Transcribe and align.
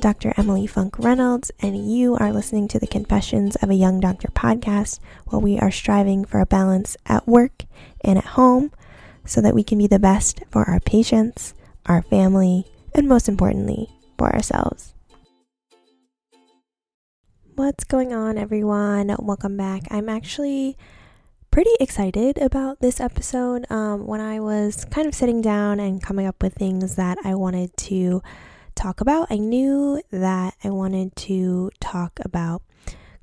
Dr. 0.00 0.32
Emily 0.38 0.66
Funk 0.66 0.98
Reynolds, 0.98 1.50
and 1.60 1.92
you 1.92 2.16
are 2.16 2.32
listening 2.32 2.68
to 2.68 2.78
the 2.78 2.86
Confessions 2.86 3.54
of 3.56 3.68
a 3.68 3.74
Young 3.74 4.00
Doctor 4.00 4.28
podcast, 4.28 4.98
where 5.26 5.38
we 5.38 5.58
are 5.58 5.70
striving 5.70 6.24
for 6.24 6.40
a 6.40 6.46
balance 6.46 6.96
at 7.04 7.28
work 7.28 7.64
and 8.00 8.16
at 8.16 8.24
home 8.24 8.72
so 9.26 9.42
that 9.42 9.54
we 9.54 9.62
can 9.62 9.76
be 9.76 9.86
the 9.86 9.98
best 9.98 10.40
for 10.50 10.64
our 10.64 10.80
patients, 10.80 11.52
our 11.84 12.00
family, 12.00 12.64
and 12.94 13.08
most 13.08 13.28
importantly, 13.28 13.88
for 14.16 14.34
ourselves. 14.34 14.94
What's 17.54 17.84
going 17.84 18.14
on, 18.14 18.38
everyone? 18.38 19.14
Welcome 19.18 19.58
back. 19.58 19.82
I'm 19.90 20.08
actually 20.08 20.78
pretty 21.50 21.72
excited 21.78 22.38
about 22.38 22.80
this 22.80 23.00
episode. 23.00 23.70
Um, 23.70 24.06
when 24.06 24.22
I 24.22 24.40
was 24.40 24.86
kind 24.86 25.06
of 25.06 25.14
sitting 25.14 25.42
down 25.42 25.78
and 25.78 26.02
coming 26.02 26.26
up 26.26 26.42
with 26.42 26.54
things 26.54 26.96
that 26.96 27.18
I 27.22 27.34
wanted 27.34 27.76
to 27.76 28.22
talk 28.74 29.00
about, 29.00 29.28
I 29.30 29.36
knew 29.36 30.02
that 30.10 30.54
I 30.64 30.70
wanted 30.70 31.16
to 31.16 31.70
talk 31.80 32.18
about 32.24 32.62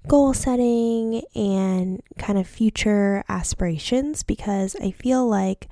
goal 0.08 0.34
setting 0.34 1.24
and 1.36 2.02
kind 2.18 2.40
of 2.40 2.48
future 2.48 3.24
aspirations 3.28 4.24
because 4.24 4.76
I 4.82 4.92
feel 4.92 5.28
like 5.28 5.68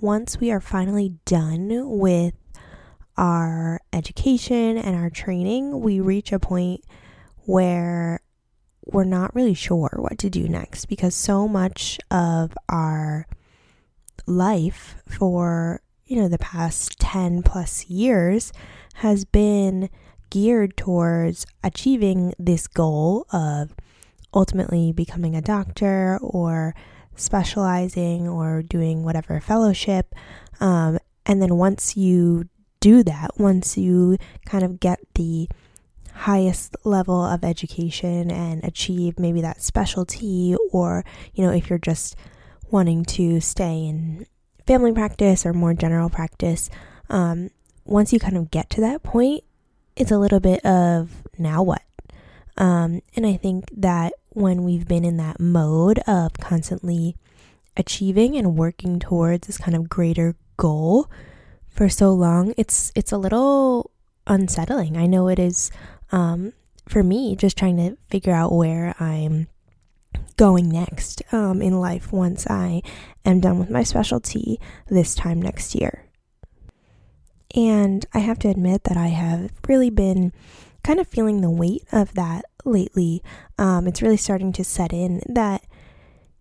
once 0.00 0.40
we 0.40 0.50
are 0.50 0.60
finally 0.60 1.14
done 1.24 1.98
with 1.98 2.34
our 3.16 3.80
education 3.92 4.76
and 4.76 4.96
our 4.96 5.10
training, 5.10 5.80
we 5.80 6.00
reach 6.00 6.32
a 6.32 6.38
point 6.38 6.82
where 7.44 8.20
we're 8.84 9.04
not 9.04 9.34
really 9.34 9.54
sure 9.54 9.90
what 9.96 10.18
to 10.18 10.30
do 10.30 10.48
next 10.48 10.86
because 10.86 11.14
so 11.14 11.48
much 11.48 11.98
of 12.10 12.56
our 12.68 13.26
life 14.26 14.96
for 15.06 15.80
you 16.04 16.16
know 16.16 16.28
the 16.28 16.38
past 16.38 16.98
10 16.98 17.42
plus 17.42 17.86
years 17.86 18.52
has 18.96 19.24
been 19.24 19.88
geared 20.30 20.76
towards 20.76 21.46
achieving 21.62 22.34
this 22.38 22.66
goal 22.66 23.26
of 23.32 23.74
ultimately 24.34 24.92
becoming 24.92 25.34
a 25.34 25.42
doctor 25.42 26.18
or 26.22 26.74
specializing 27.14 28.28
or 28.28 28.62
doing 28.62 29.04
whatever 29.04 29.40
fellowship. 29.40 30.14
Um, 30.60 30.98
and 31.24 31.40
then 31.40 31.56
once 31.56 31.96
you 31.96 32.48
do 32.80 33.02
that 33.02 33.30
once 33.38 33.76
you 33.76 34.16
kind 34.44 34.62
of 34.62 34.78
get 34.78 35.00
the 35.14 35.48
highest 36.14 36.76
level 36.84 37.24
of 37.24 37.44
education 37.44 38.30
and 38.30 38.64
achieve 38.64 39.18
maybe 39.18 39.40
that 39.40 39.60
specialty, 39.60 40.56
or, 40.72 41.04
you 41.34 41.44
know, 41.44 41.52
if 41.52 41.68
you're 41.68 41.78
just 41.78 42.16
wanting 42.70 43.04
to 43.04 43.40
stay 43.40 43.86
in 43.86 44.26
family 44.66 44.92
practice 44.92 45.44
or 45.44 45.52
more 45.52 45.74
general 45.74 46.08
practice, 46.08 46.70
um, 47.10 47.50
once 47.86 48.12
you 48.12 48.18
kind 48.18 48.36
of 48.36 48.50
get 48.50 48.70
to 48.70 48.80
that 48.82 49.02
point, 49.02 49.44
it's 49.96 50.10
a 50.10 50.18
little 50.18 50.40
bit 50.40 50.64
of 50.64 51.22
now 51.38 51.62
what? 51.62 51.82
Um, 52.56 53.02
and 53.14 53.26
I 53.26 53.36
think 53.36 53.70
that 53.76 54.12
when 54.30 54.64
we've 54.64 54.86
been 54.86 55.04
in 55.04 55.16
that 55.18 55.40
mode 55.40 55.98
of 56.06 56.34
constantly 56.34 57.16
achieving 57.76 58.36
and 58.36 58.56
working 58.56 58.98
towards 58.98 59.46
this 59.46 59.58
kind 59.58 59.76
of 59.76 59.88
greater 59.88 60.36
goal 60.56 61.10
for 61.68 61.88
so 61.88 62.12
long, 62.12 62.54
it's 62.56 62.92
it's 62.94 63.12
a 63.12 63.18
little 63.18 63.90
unsettling. 64.26 64.96
I 64.96 65.06
know 65.06 65.28
it 65.28 65.38
is 65.38 65.70
um, 66.12 66.52
for 66.88 67.02
me, 67.02 67.36
just 67.36 67.56
trying 67.58 67.76
to 67.76 67.96
figure 68.08 68.32
out 68.32 68.52
where 68.52 68.94
I'm 69.00 69.48
going 70.36 70.68
next 70.68 71.22
um, 71.32 71.60
in 71.62 71.80
life 71.80 72.12
once 72.12 72.46
I 72.48 72.82
am 73.24 73.40
done 73.40 73.58
with 73.58 73.70
my 73.70 73.82
specialty 73.82 74.60
this 74.88 75.14
time 75.14 75.40
next 75.40 75.74
year. 75.74 76.05
And 77.56 78.04
I 78.12 78.18
have 78.18 78.38
to 78.40 78.48
admit 78.48 78.84
that 78.84 78.96
I 78.96 79.08
have 79.08 79.50
really 79.66 79.90
been 79.90 80.32
kind 80.84 81.00
of 81.00 81.08
feeling 81.08 81.40
the 81.40 81.50
weight 81.50 81.84
of 81.90 82.14
that 82.14 82.44
lately. 82.64 83.22
Um, 83.58 83.86
it's 83.86 84.02
really 84.02 84.16
starting 84.16 84.52
to 84.52 84.64
set 84.64 84.92
in 84.92 85.22
that 85.26 85.64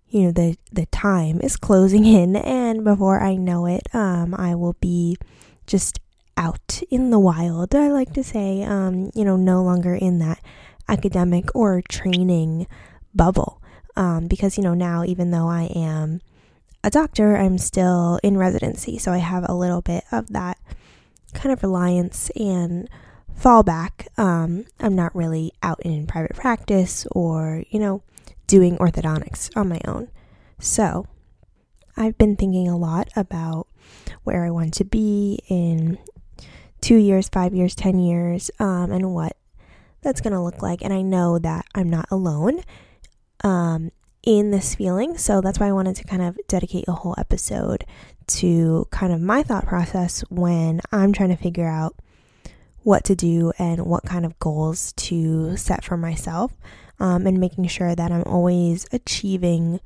you 0.09 0.23
know 0.23 0.31
the 0.31 0.57
the 0.71 0.85
time 0.87 1.41
is 1.41 1.57
closing 1.57 2.05
in, 2.05 2.35
and 2.35 2.83
before 2.83 3.21
I 3.21 3.35
know 3.35 3.65
it, 3.65 3.83
um, 3.93 4.35
I 4.35 4.53
will 4.55 4.75
be 4.79 5.17
just 5.65 5.99
out 6.37 6.81
in 6.89 7.09
the 7.09 7.19
wild, 7.19 7.73
I 7.73 7.89
like 7.89 8.13
to 8.13 8.23
say, 8.23 8.63
um, 8.63 9.11
you 9.13 9.23
know, 9.23 9.35
no 9.35 9.63
longer 9.63 9.95
in 9.95 10.19
that 10.19 10.39
academic 10.87 11.55
or 11.55 11.81
training 11.81 12.67
bubble. 13.13 13.61
Um, 13.95 14.27
because, 14.27 14.57
you 14.57 14.63
know, 14.63 14.73
now 14.73 15.05
even 15.05 15.31
though 15.31 15.47
I 15.47 15.63
am 15.73 16.21
a 16.83 16.89
doctor, 16.89 17.37
I'm 17.37 17.57
still 17.57 18.19
in 18.21 18.37
residency. 18.37 18.97
So 18.97 19.11
I 19.11 19.19
have 19.19 19.45
a 19.47 19.53
little 19.53 19.81
bit 19.81 20.03
of 20.11 20.27
that 20.33 20.57
kind 21.35 21.53
of 21.53 21.61
reliance 21.61 22.31
and 22.35 22.89
fallback. 23.39 24.07
Um, 24.17 24.65
I'm 24.79 24.95
not 24.95 25.15
really 25.15 25.51
out 25.61 25.81
in 25.81 26.07
private 26.07 26.35
practice 26.35 27.05
or, 27.11 27.63
you 27.69 27.79
know, 27.79 28.01
doing 28.47 28.77
orthodontics 28.77 29.55
on 29.55 29.69
my 29.69 29.81
own. 29.85 30.09
So 30.59 31.07
I've 31.97 32.17
been 32.17 32.35
thinking 32.35 32.67
a 32.67 32.77
lot 32.77 33.09
about 33.15 33.67
where 34.23 34.45
I 34.45 34.49
want 34.49 34.73
to 34.75 34.85
be 34.85 35.39
in 35.47 35.97
two 36.81 36.95
years, 36.95 37.29
five 37.29 37.53
years, 37.53 37.75
10 37.75 37.99
years, 37.99 38.51
um, 38.59 38.91
and 38.91 39.13
what 39.13 39.37
that's 40.01 40.21
going 40.21 40.33
to 40.33 40.41
look 40.41 40.61
like. 40.61 40.83
And 40.83 40.93
I 40.93 41.01
know 41.01 41.39
that 41.39 41.65
I'm 41.73 41.89
not 41.89 42.07
alone 42.11 42.61
um, 43.43 43.91
in 44.23 44.51
this 44.51 44.75
feeling. 44.75 45.17
So 45.17 45.41
that's 45.41 45.59
why 45.59 45.67
I 45.67 45.71
wanted 45.71 45.95
to 45.97 46.03
kind 46.03 46.21
of 46.21 46.37
dedicate 46.47 46.85
a 46.87 46.93
whole 46.93 47.15
episode 47.17 47.85
to 48.27 48.87
kind 48.91 49.13
of 49.13 49.21
my 49.21 49.43
thought 49.43 49.65
process 49.65 50.21
when 50.29 50.81
I'm 50.91 51.13
trying 51.13 51.29
to 51.29 51.35
figure 51.35 51.67
out 51.67 51.95
what 52.83 53.03
to 53.05 53.15
do 53.15 53.51
and 53.57 53.85
what 53.85 54.03
kind 54.03 54.25
of 54.25 54.37
goals 54.39 54.93
to 54.93 55.57
set 55.57 55.83
for 55.83 55.97
myself, 55.97 56.53
um, 56.99 57.25
and 57.25 57.39
making 57.39 57.67
sure 57.67 57.95
that 57.95 58.11
I'm 58.11 58.23
always 58.23 58.85
achieving 58.91 59.79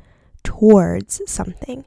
towards 0.44 1.22
something. 1.26 1.86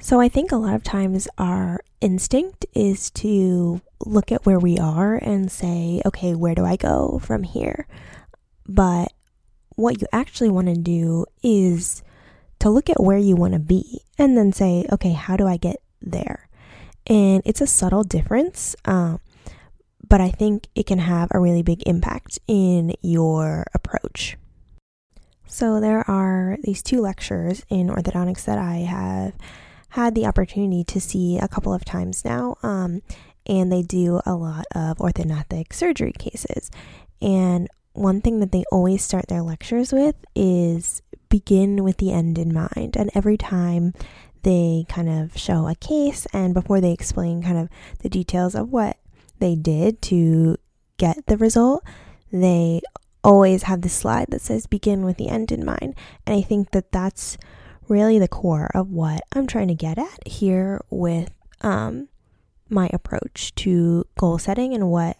So 0.00 0.20
I 0.20 0.28
think 0.28 0.52
a 0.52 0.56
lot 0.56 0.74
of 0.74 0.84
times 0.84 1.26
our 1.38 1.80
instinct 2.00 2.66
is 2.74 3.10
to 3.12 3.80
look 4.04 4.30
at 4.30 4.44
where 4.44 4.58
we 4.58 4.78
are 4.78 5.16
and 5.16 5.50
say, 5.50 6.02
okay, 6.04 6.34
where 6.34 6.54
do 6.54 6.64
I 6.64 6.76
go 6.76 7.18
from 7.18 7.42
here? 7.42 7.86
But 8.68 9.12
what 9.70 10.00
you 10.00 10.06
actually 10.12 10.50
want 10.50 10.68
to 10.68 10.74
do 10.74 11.26
is 11.42 12.02
to 12.66 12.70
look 12.70 12.90
at 12.90 13.00
where 13.00 13.18
you 13.18 13.36
want 13.36 13.52
to 13.52 13.60
be 13.60 14.02
and 14.18 14.36
then 14.36 14.52
say, 14.52 14.84
okay, 14.90 15.12
how 15.12 15.36
do 15.36 15.46
I 15.46 15.56
get 15.56 15.76
there? 16.02 16.48
And 17.06 17.40
it's 17.44 17.60
a 17.60 17.66
subtle 17.66 18.02
difference, 18.02 18.74
um, 18.84 19.20
but 20.08 20.20
I 20.20 20.30
think 20.30 20.66
it 20.74 20.84
can 20.84 20.98
have 20.98 21.28
a 21.30 21.38
really 21.38 21.62
big 21.62 21.86
impact 21.86 22.40
in 22.48 22.94
your 23.02 23.66
approach. 23.72 24.36
So, 25.46 25.78
there 25.80 26.08
are 26.10 26.58
these 26.64 26.82
two 26.82 27.00
lectures 27.00 27.64
in 27.68 27.86
orthodontics 27.86 28.44
that 28.46 28.58
I 28.58 28.78
have 28.78 29.34
had 29.90 30.16
the 30.16 30.26
opportunity 30.26 30.82
to 30.84 31.00
see 31.00 31.38
a 31.38 31.46
couple 31.46 31.72
of 31.72 31.84
times 31.84 32.24
now. 32.24 32.56
Um, 32.64 33.02
and 33.46 33.70
they 33.70 33.82
do 33.82 34.20
a 34.26 34.34
lot 34.34 34.66
of 34.74 34.98
orthodontic 34.98 35.72
surgery 35.72 36.12
cases. 36.18 36.72
And 37.22 37.68
one 37.92 38.20
thing 38.20 38.40
that 38.40 38.50
they 38.50 38.64
always 38.72 39.04
start 39.04 39.28
their 39.28 39.42
lectures 39.42 39.92
with 39.92 40.16
is 40.34 41.00
begin 41.36 41.84
with 41.84 41.98
the 41.98 42.12
end 42.12 42.38
in 42.38 42.50
mind. 42.50 42.96
And 42.96 43.10
every 43.14 43.36
time 43.36 43.92
they 44.42 44.86
kind 44.88 45.08
of 45.08 45.36
show 45.36 45.68
a 45.68 45.74
case 45.74 46.26
and 46.32 46.54
before 46.54 46.80
they 46.80 46.92
explain 46.92 47.42
kind 47.42 47.58
of 47.58 47.68
the 48.00 48.08
details 48.08 48.54
of 48.54 48.70
what 48.70 48.96
they 49.38 49.54
did 49.54 50.00
to 50.00 50.56
get 50.96 51.26
the 51.26 51.36
result, 51.36 51.84
they 52.32 52.80
always 53.22 53.64
have 53.64 53.82
this 53.82 53.92
slide 53.92 54.28
that 54.30 54.40
says 54.40 54.66
begin 54.66 55.04
with 55.04 55.18
the 55.18 55.28
end 55.28 55.52
in 55.52 55.62
mind. 55.62 55.94
And 56.26 56.34
I 56.34 56.40
think 56.40 56.70
that 56.70 56.90
that's 56.90 57.36
really 57.86 58.18
the 58.18 58.28
core 58.28 58.70
of 58.74 58.90
what 58.90 59.20
I'm 59.34 59.46
trying 59.46 59.68
to 59.68 59.74
get 59.74 59.98
at 59.98 60.26
here 60.26 60.80
with 60.88 61.30
um, 61.60 62.08
my 62.70 62.88
approach 62.94 63.54
to 63.56 64.06
goal 64.18 64.38
setting 64.38 64.72
and 64.72 64.88
what 64.90 65.18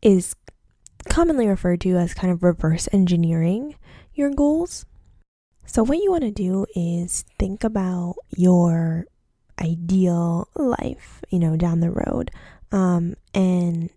is 0.00 0.34
commonly 1.10 1.46
referred 1.46 1.82
to 1.82 1.96
as 1.96 2.14
kind 2.14 2.32
of 2.32 2.42
reverse 2.42 2.88
engineering 2.92 3.74
your 4.14 4.30
goals. 4.30 4.86
So, 5.70 5.84
what 5.84 5.98
you 5.98 6.10
want 6.10 6.24
to 6.24 6.30
do 6.30 6.64
is 6.74 7.26
think 7.38 7.62
about 7.62 8.16
your 8.34 9.04
ideal 9.60 10.48
life, 10.56 11.22
you 11.28 11.38
know, 11.38 11.56
down 11.56 11.80
the 11.80 11.90
road, 11.90 12.30
um, 12.72 13.16
and 13.34 13.90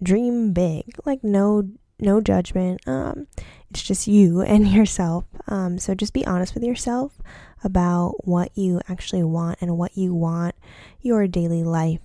dream 0.00 0.52
big. 0.52 0.84
Like, 1.04 1.24
no, 1.24 1.68
no 1.98 2.20
judgment. 2.20 2.80
Um, 2.86 3.26
it's 3.70 3.82
just 3.82 4.06
you 4.06 4.40
and 4.42 4.68
yourself. 4.68 5.24
Um, 5.48 5.78
so, 5.78 5.96
just 5.96 6.12
be 6.12 6.24
honest 6.24 6.54
with 6.54 6.62
yourself 6.62 7.18
about 7.64 8.24
what 8.24 8.56
you 8.56 8.80
actually 8.88 9.24
want 9.24 9.58
and 9.60 9.76
what 9.76 9.98
you 9.98 10.14
want 10.14 10.54
your 11.02 11.26
daily 11.26 11.64
life 11.64 12.00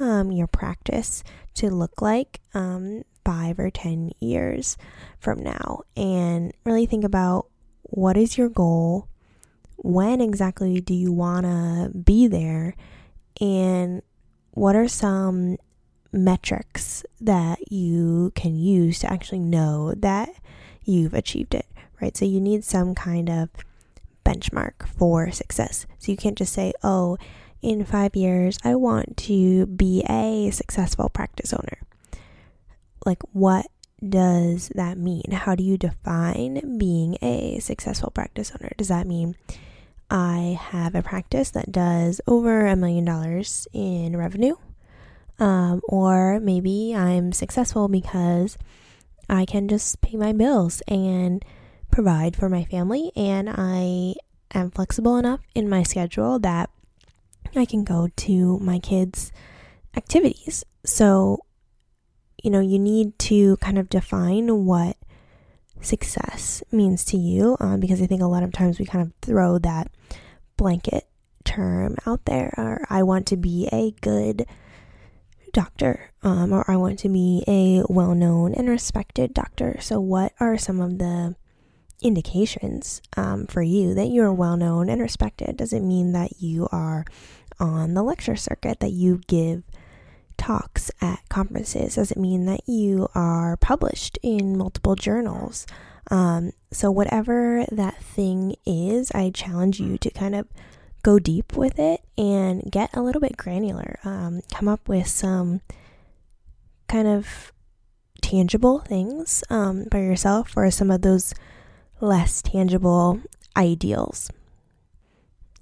um, 0.00 0.32
your 0.32 0.46
practice 0.46 1.22
to 1.54 1.70
look 1.70 2.02
like 2.02 2.40
um, 2.52 3.04
five 3.24 3.58
or 3.58 3.70
10 3.70 4.12
years 4.20 4.76
from 5.18 5.42
now. 5.42 5.82
And 5.96 6.52
really 6.64 6.86
think 6.86 7.04
about 7.04 7.46
what 7.84 8.16
is 8.16 8.36
your 8.36 8.48
goal? 8.48 9.08
When 9.76 10.20
exactly 10.20 10.80
do 10.80 10.94
you 10.94 11.12
want 11.12 11.46
to 11.46 11.90
be 11.96 12.26
there? 12.26 12.74
And 13.40 14.02
what 14.52 14.76
are 14.76 14.88
some 14.88 15.56
metrics 16.12 17.04
that 17.20 17.72
you 17.72 18.32
can 18.34 18.56
use 18.56 19.00
to 19.00 19.12
actually 19.12 19.40
know 19.40 19.94
that 19.96 20.30
you've 20.84 21.14
achieved 21.14 21.54
it, 21.54 21.66
right? 22.00 22.16
So 22.16 22.24
you 22.24 22.40
need 22.40 22.64
some 22.64 22.94
kind 22.94 23.28
of 23.28 23.48
benchmark 24.24 24.86
for 24.88 25.30
success. 25.30 25.86
So 25.98 26.12
you 26.12 26.16
can't 26.16 26.38
just 26.38 26.52
say, 26.52 26.72
oh, 26.82 27.18
in 27.62 27.84
five 27.84 28.14
years, 28.14 28.58
I 28.62 28.74
want 28.74 29.16
to 29.18 29.66
be 29.66 30.04
a 30.08 30.50
successful 30.50 31.08
practice 31.08 31.52
owner. 31.52 31.78
Like, 33.04 33.22
what 33.32 33.66
does 34.06 34.70
that 34.74 34.98
mean? 34.98 35.30
How 35.32 35.54
do 35.54 35.62
you 35.62 35.76
define 35.78 36.78
being 36.78 37.16
a 37.22 37.58
successful 37.60 38.10
practice 38.10 38.52
owner? 38.52 38.72
Does 38.76 38.88
that 38.88 39.06
mean 39.06 39.36
I 40.10 40.58
have 40.60 40.94
a 40.94 41.02
practice 41.02 41.50
that 41.50 41.72
does 41.72 42.20
over 42.26 42.66
a 42.66 42.76
million 42.76 43.04
dollars 43.04 43.66
in 43.72 44.16
revenue? 44.16 44.56
Um, 45.38 45.80
or 45.84 46.38
maybe 46.40 46.94
I'm 46.94 47.32
successful 47.32 47.88
because 47.88 48.56
I 49.28 49.44
can 49.44 49.68
just 49.68 50.00
pay 50.00 50.16
my 50.16 50.32
bills 50.32 50.82
and 50.86 51.44
provide 51.90 52.36
for 52.36 52.48
my 52.48 52.64
family, 52.64 53.10
and 53.16 53.48
I 53.50 54.14
am 54.52 54.70
flexible 54.70 55.16
enough 55.16 55.40
in 55.54 55.68
my 55.68 55.82
schedule 55.82 56.38
that 56.40 56.70
I 57.56 57.64
can 57.64 57.84
go 57.84 58.08
to 58.14 58.58
my 58.58 58.78
kids' 58.78 59.32
activities. 59.96 60.64
So, 60.84 61.38
you 62.44 62.50
know, 62.50 62.60
you 62.60 62.78
need 62.78 63.18
to 63.18 63.56
kind 63.56 63.78
of 63.78 63.88
define 63.88 64.66
what 64.66 64.98
success 65.80 66.62
means 66.70 67.02
to 67.06 67.16
you 67.16 67.56
um, 67.58 67.80
because 67.80 68.02
I 68.02 68.06
think 68.06 68.20
a 68.20 68.26
lot 68.26 68.42
of 68.42 68.52
times 68.52 68.78
we 68.78 68.84
kind 68.84 69.06
of 69.06 69.14
throw 69.22 69.58
that 69.60 69.90
blanket 70.58 71.08
term 71.44 71.96
out 72.06 72.26
there 72.26 72.52
or 72.58 72.86
I 72.90 73.02
want 73.02 73.26
to 73.28 73.38
be 73.38 73.66
a 73.72 73.92
good 74.02 74.46
doctor 75.54 76.10
um, 76.22 76.52
or 76.52 76.70
I 76.70 76.76
want 76.76 76.98
to 77.00 77.08
be 77.08 77.44
a 77.48 77.82
well 77.90 78.14
known 78.14 78.52
and 78.52 78.68
respected 78.68 79.32
doctor. 79.32 79.78
So, 79.80 79.98
what 79.98 80.34
are 80.38 80.58
some 80.58 80.82
of 80.82 80.98
the 80.98 81.36
indications 82.02 83.00
um, 83.16 83.46
for 83.46 83.62
you 83.62 83.94
that 83.94 84.08
you're 84.08 84.32
well 84.34 84.58
known 84.58 84.90
and 84.90 85.00
respected? 85.00 85.56
Does 85.56 85.72
it 85.72 85.80
mean 85.80 86.12
that 86.12 86.42
you 86.42 86.68
are 86.70 87.06
on 87.58 87.94
the 87.94 88.02
lecture 88.02 88.36
circuit, 88.36 88.80
that 88.80 88.92
you 88.92 89.22
give 89.28 89.62
talks 90.36 90.90
at 91.00 91.28
conferences? 91.28 91.96
Does 91.96 92.10
it 92.10 92.18
mean 92.18 92.46
that 92.46 92.68
you 92.68 93.08
are 93.14 93.56
published 93.56 94.18
in 94.22 94.56
multiple 94.56 94.94
journals? 94.94 95.66
Um, 96.10 96.52
so, 96.70 96.90
whatever 96.90 97.64
that 97.70 98.02
thing 98.02 98.56
is, 98.66 99.10
I 99.12 99.30
challenge 99.30 99.80
you 99.80 99.96
to 99.98 100.10
kind 100.10 100.34
of 100.34 100.46
go 101.02 101.18
deep 101.18 101.56
with 101.56 101.78
it 101.78 102.00
and 102.18 102.70
get 102.70 102.94
a 102.94 103.02
little 103.02 103.20
bit 103.20 103.36
granular. 103.36 103.98
Um, 104.04 104.42
come 104.52 104.68
up 104.68 104.88
with 104.88 105.06
some 105.06 105.60
kind 106.88 107.08
of 107.08 107.52
tangible 108.20 108.78
things 108.80 109.44
um, 109.50 109.84
by 109.90 109.98
yourself 109.98 110.56
or 110.56 110.70
some 110.70 110.90
of 110.90 111.02
those 111.02 111.34
less 112.00 112.42
tangible 112.42 113.20
ideals. 113.56 114.30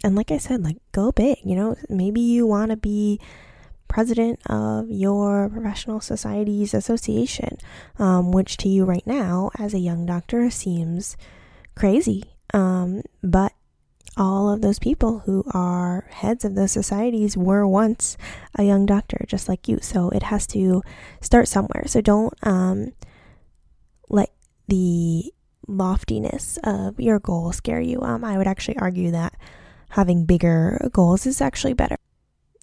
And 0.05 0.17
like 0.17 0.31
I 0.31 0.39
said, 0.39 0.63
like 0.65 0.79
go 0.93 1.13
big, 1.13 1.39
you 1.45 1.55
know, 1.55 1.77
maybe 1.89 2.21
you 2.21 2.47
want 2.47 2.71
to 2.71 2.77
be 2.77 3.21
president 3.93 4.41
of 4.47 4.91
your 4.91 5.51
professional 5.51 6.01
society's 6.01 6.73
association, 6.73 7.59
um, 7.99 8.33
which 8.33 8.57
to 8.57 8.69
you 8.69 8.87
right 8.87 9.07
now, 9.07 9.51
as 9.59 9.75
a 9.75 9.79
young 9.79 10.07
doctor, 10.07 10.49
seems 10.49 11.15
crazy. 11.77 12.25
Um, 12.55 13.03
but 13.23 13.53
all 14.17 14.51
of 14.51 14.63
those 14.63 14.79
people 14.79 15.21
who 15.21 15.45
are 15.53 16.07
heads 16.11 16.43
of 16.45 16.55
those 16.55 16.73
societies 16.73 17.37
were 17.37 17.67
once 17.67 18.17
a 18.55 18.63
young 18.63 18.87
doctor, 18.87 19.27
just 19.29 19.47
like 19.47 19.69
you. 19.69 19.79
So 19.83 20.09
it 20.09 20.23
has 20.25 20.47
to 20.49 20.83
start 21.21 21.47
somewhere. 21.47 21.85
So 21.87 22.01
don't 22.01 22.33
um, 22.43 22.93
let 24.09 24.31
the 24.69 25.33
loftiness 25.69 26.59
of 26.65 26.99
your 26.99 27.19
goal 27.19 27.53
scare 27.53 27.81
you. 27.81 28.01
Um, 28.01 28.25
I 28.25 28.39
would 28.39 28.49
actually 28.49 28.79
argue 28.79 29.11
that 29.11 29.35
having 29.91 30.25
bigger 30.25 30.89
goals 30.93 31.27
is 31.27 31.43
actually 31.43 31.75
better. 31.75 31.99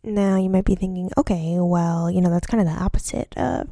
Now, 0.03 0.37
you 0.37 0.49
might 0.49 0.65
be 0.65 0.75
thinking, 0.75 1.11
okay, 1.17 1.57
well, 1.59 2.09
you 2.09 2.21
know, 2.21 2.29
that's 2.29 2.47
kind 2.47 2.61
of 2.61 2.73
the 2.73 2.81
opposite 2.81 3.33
of 3.37 3.69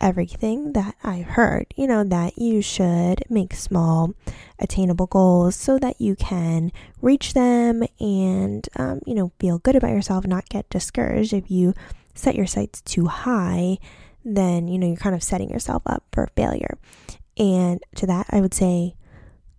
everything 0.00 0.72
that 0.74 0.94
I've 1.02 1.26
heard, 1.26 1.66
you 1.76 1.88
know, 1.88 2.04
that 2.04 2.38
you 2.38 2.62
should 2.62 3.24
make 3.28 3.54
small, 3.54 4.14
attainable 4.60 5.06
goals 5.06 5.56
so 5.56 5.78
that 5.78 6.00
you 6.00 6.14
can 6.14 6.70
reach 7.02 7.34
them 7.34 7.82
and, 7.98 8.68
um, 8.76 9.00
you 9.06 9.14
know, 9.14 9.32
feel 9.40 9.58
good 9.58 9.74
about 9.74 9.90
yourself, 9.90 10.24
not 10.24 10.48
get 10.48 10.70
discouraged. 10.70 11.32
If 11.32 11.50
you 11.50 11.74
set 12.14 12.36
your 12.36 12.46
sights 12.46 12.80
too 12.80 13.06
high, 13.06 13.78
then, 14.24 14.68
you 14.68 14.78
know, 14.78 14.86
you're 14.86 14.96
kind 14.96 15.16
of 15.16 15.22
setting 15.22 15.50
yourself 15.50 15.82
up 15.86 16.04
for 16.12 16.28
failure. 16.36 16.78
And 17.36 17.82
to 17.96 18.06
that, 18.06 18.26
I 18.30 18.40
would 18.40 18.54
say, 18.54 18.94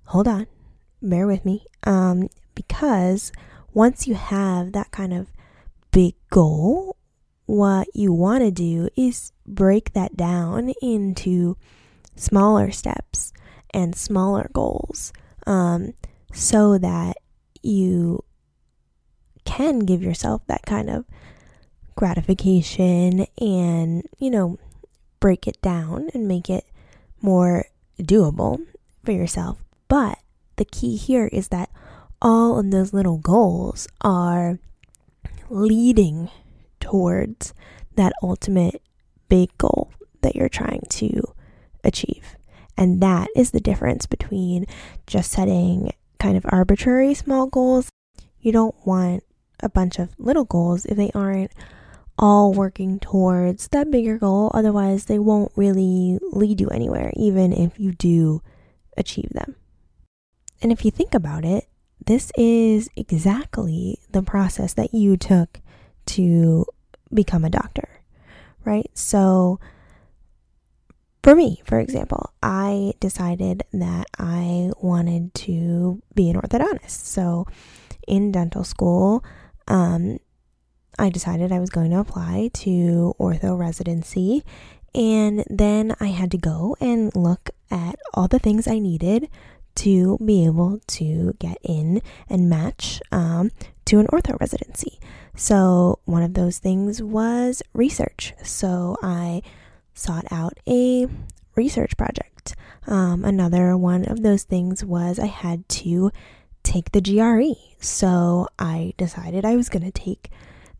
hold 0.05 0.27
on, 0.27 0.47
bear 1.01 1.27
with 1.27 1.43
me, 1.43 1.65
um, 1.83 2.29
because 2.55 3.33
once 3.73 4.07
you 4.07 4.15
have 4.15 4.71
that 4.71 4.91
kind 4.91 5.13
of 5.13 5.27
big 5.91 6.15
goal 6.29 6.95
what 7.49 7.87
you 7.95 8.13
want 8.13 8.43
to 8.43 8.51
do 8.51 8.89
is 8.95 9.31
break 9.43 9.93
that 9.93 10.15
down 10.15 10.71
into 10.83 11.57
smaller 12.15 12.69
steps 12.69 13.33
and 13.73 13.95
smaller 13.95 14.51
goals 14.53 15.11
um, 15.47 15.93
so 16.31 16.77
that 16.77 17.17
you 17.63 18.23
can 19.45 19.79
give 19.79 20.03
yourself 20.03 20.43
that 20.45 20.63
kind 20.67 20.91
of 20.91 21.05
gratification 21.95 23.25
and, 23.41 24.03
you 24.19 24.29
know, 24.29 24.59
break 25.19 25.47
it 25.47 25.59
down 25.59 26.07
and 26.13 26.27
make 26.27 26.51
it 26.51 26.65
more 27.19 27.65
doable 27.99 28.63
for 29.03 29.11
yourself. 29.11 29.57
But 29.87 30.19
the 30.57 30.65
key 30.65 30.97
here 30.97 31.27
is 31.31 31.47
that 31.47 31.71
all 32.21 32.59
of 32.59 32.69
those 32.69 32.93
little 32.93 33.17
goals 33.17 33.87
are 34.01 34.59
leading 35.49 36.29
towards 36.79 37.53
that 37.95 38.13
ultimate 38.23 38.81
big 39.27 39.55
goal 39.57 39.91
that 40.21 40.35
you're 40.35 40.49
trying 40.49 40.83
to 40.89 41.21
achieve. 41.83 42.35
And 42.77 43.01
that 43.01 43.27
is 43.35 43.51
the 43.51 43.59
difference 43.59 44.05
between 44.05 44.65
just 45.05 45.31
setting 45.31 45.91
kind 46.19 46.37
of 46.37 46.45
arbitrary 46.49 47.13
small 47.13 47.47
goals. 47.47 47.89
You 48.39 48.51
don't 48.51 48.75
want 48.85 49.23
a 49.61 49.69
bunch 49.69 49.99
of 49.99 50.09
little 50.17 50.45
goals 50.45 50.85
if 50.85 50.95
they 50.95 51.11
aren't 51.13 51.51
all 52.17 52.53
working 52.53 52.99
towards 52.99 53.69
that 53.69 53.89
bigger 53.91 54.17
goal. 54.17 54.51
Otherwise, 54.53 55.05
they 55.05 55.19
won't 55.19 55.51
really 55.55 56.19
lead 56.31 56.59
you 56.59 56.67
anywhere, 56.67 57.11
even 57.15 57.53
if 57.53 57.79
you 57.79 57.93
do 57.93 58.41
achieve 58.97 59.29
them. 59.31 59.55
And 60.61 60.71
if 60.71 60.83
you 60.83 60.91
think 60.91 61.13
about 61.13 61.45
it, 61.45 61.68
this 62.05 62.31
is 62.37 62.89
exactly 62.95 63.99
the 64.11 64.21
process 64.21 64.73
that 64.73 64.93
you 64.93 65.17
took 65.17 65.59
to 66.07 66.65
become 67.13 67.45
a 67.45 67.49
doctor, 67.49 68.01
right? 68.65 68.89
So, 68.93 69.59
for 71.21 71.35
me, 71.35 71.61
for 71.65 71.79
example, 71.79 72.33
I 72.41 72.93
decided 72.99 73.63
that 73.73 74.07
I 74.17 74.71
wanted 74.79 75.33
to 75.35 76.01
be 76.15 76.29
an 76.29 76.37
orthodontist. 76.37 77.05
So, 77.05 77.45
in 78.07 78.31
dental 78.31 78.63
school, 78.63 79.23
um, 79.67 80.19
I 80.97 81.09
decided 81.09 81.51
I 81.51 81.59
was 81.59 81.69
going 81.69 81.91
to 81.91 81.99
apply 81.99 82.49
to 82.55 83.15
ortho 83.19 83.57
residency. 83.57 84.43
And 84.95 85.45
then 85.49 85.95
I 85.99 86.07
had 86.07 86.31
to 86.31 86.37
go 86.37 86.75
and 86.81 87.15
look 87.15 87.51
at 87.69 87.95
all 88.13 88.27
the 88.27 88.39
things 88.39 88.67
I 88.67 88.79
needed 88.79 89.29
to 89.79 90.17
be 90.23 90.45
able 90.45 90.81
to 90.87 91.33
get 91.39 91.57
in 91.63 92.01
and 92.27 92.49
match 92.49 93.01
um, 93.13 93.49
to 93.85 93.99
an 93.99 94.07
ortho 94.07 94.37
residency. 94.39 94.99
So, 95.35 95.99
one 96.03 96.21
of 96.21 96.33
those 96.33 96.57
things 96.57 97.01
was 97.01 97.63
research. 97.73 98.33
So, 98.43 98.97
I 99.01 99.41
sought 99.93 100.25
out 100.31 100.59
a 100.67 101.07
research 101.55 101.95
project. 101.95 102.57
Um, 102.87 103.23
another 103.23 103.77
one 103.77 104.03
of 104.03 104.21
those 104.21 104.43
things 104.43 104.83
was 104.83 105.17
I 105.17 105.27
had 105.27 105.67
to 105.69 106.11
take 106.63 106.91
the 106.91 107.01
GRE. 107.01 107.55
So, 107.79 108.47
I 108.59 108.93
decided 108.97 109.45
I 109.45 109.55
was 109.55 109.69
going 109.69 109.89
to 109.89 109.91
take 109.91 110.29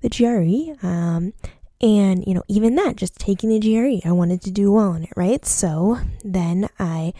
the 0.01 0.10
GRE. 0.10 0.86
Um, 0.86 1.32
and, 1.79 2.27
you 2.27 2.34
know, 2.34 2.44
even 2.50 2.75
that, 2.75 2.98
just 2.98 3.18
taking 3.18 3.50
the 3.50 3.60
GRE, 3.60 4.06
I 4.06 4.12
wanted 4.12 4.41
to 4.41 4.51
do 4.51 4.74
well 4.74 4.89
on 4.89 5.03
it, 5.03 5.13
right? 5.15 5.46
So, 5.46 6.00
then 6.22 6.68
I 6.77 7.13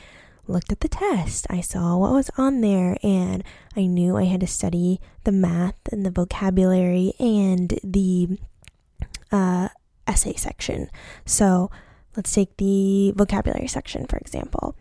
looked 0.50 0.72
at 0.72 0.82
the 0.82 0.88
test. 0.89 1.46
I 1.50 1.62
saw 1.62 1.96
what 1.98 2.12
was 2.12 2.32
on 2.38 2.62
there 2.62 2.98
and 3.03 3.44
I 3.75 3.86
knew 3.86 4.18
I 4.18 4.24
had 4.25 4.41
to 4.41 4.48
study 4.48 5.00
the 5.24 5.32
math 5.32 5.75
and 5.91 6.06
the 6.06 6.12
vocabulary 6.12 7.13
and 7.20 7.79
the 7.84 8.39
uh, 9.32 9.70
essay 10.08 10.34
section. 10.34 10.89
So 11.25 11.70
let's 12.18 12.34
take 12.34 12.58
the 12.58 13.13
vocabulary 13.15 13.68
section, 13.68 14.06
for 14.08 14.18
example. 14.18 14.75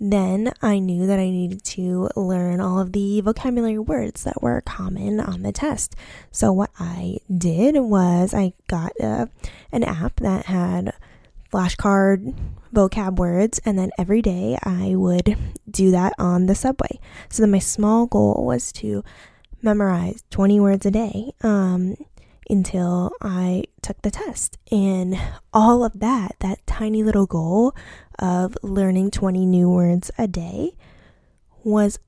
then 0.00 0.52
I 0.62 0.78
knew 0.78 1.06
that 1.06 1.18
I 1.18 1.28
needed 1.28 1.64
to 1.64 2.08
learn 2.14 2.60
all 2.60 2.78
of 2.78 2.92
the 2.92 3.20
vocabulary 3.20 3.80
words 3.80 4.22
that 4.22 4.40
were 4.40 4.60
common 4.60 5.18
on 5.18 5.42
the 5.42 5.50
test. 5.50 5.96
So, 6.30 6.52
what 6.52 6.70
I 6.78 7.18
did 7.36 7.76
was 7.80 8.32
I 8.32 8.52
got 8.68 8.92
uh, 9.00 9.26
an 9.72 9.82
app 9.82 10.20
that 10.20 10.46
had 10.46 10.94
flashcard 11.52 12.34
vocab 12.74 13.16
words, 13.16 13.60
and 13.64 13.78
then 13.78 13.90
every 13.98 14.22
day 14.22 14.58
I 14.62 14.94
would 14.94 15.36
do 15.70 15.90
that 15.90 16.12
on 16.18 16.46
the 16.46 16.54
subway. 16.54 17.00
So, 17.28 17.42
then 17.42 17.50
my 17.50 17.58
small 17.58 18.06
goal 18.06 18.44
was 18.44 18.72
to 18.72 19.02
memorize 19.62 20.24
20 20.30 20.60
words 20.60 20.86
a 20.86 20.90
day. 20.90 21.32
Um, 21.42 21.96
until 22.50 23.12
I 23.20 23.64
took 23.82 24.00
the 24.02 24.10
test. 24.10 24.56
And 24.72 25.18
all 25.52 25.84
of 25.84 26.00
that, 26.00 26.36
that 26.40 26.66
tiny 26.66 27.02
little 27.02 27.26
goal 27.26 27.74
of 28.18 28.56
learning 28.62 29.10
20 29.10 29.44
new 29.44 29.68
words 29.68 30.10
a 30.16 30.26
day, 30.26 30.74
was 31.64 31.98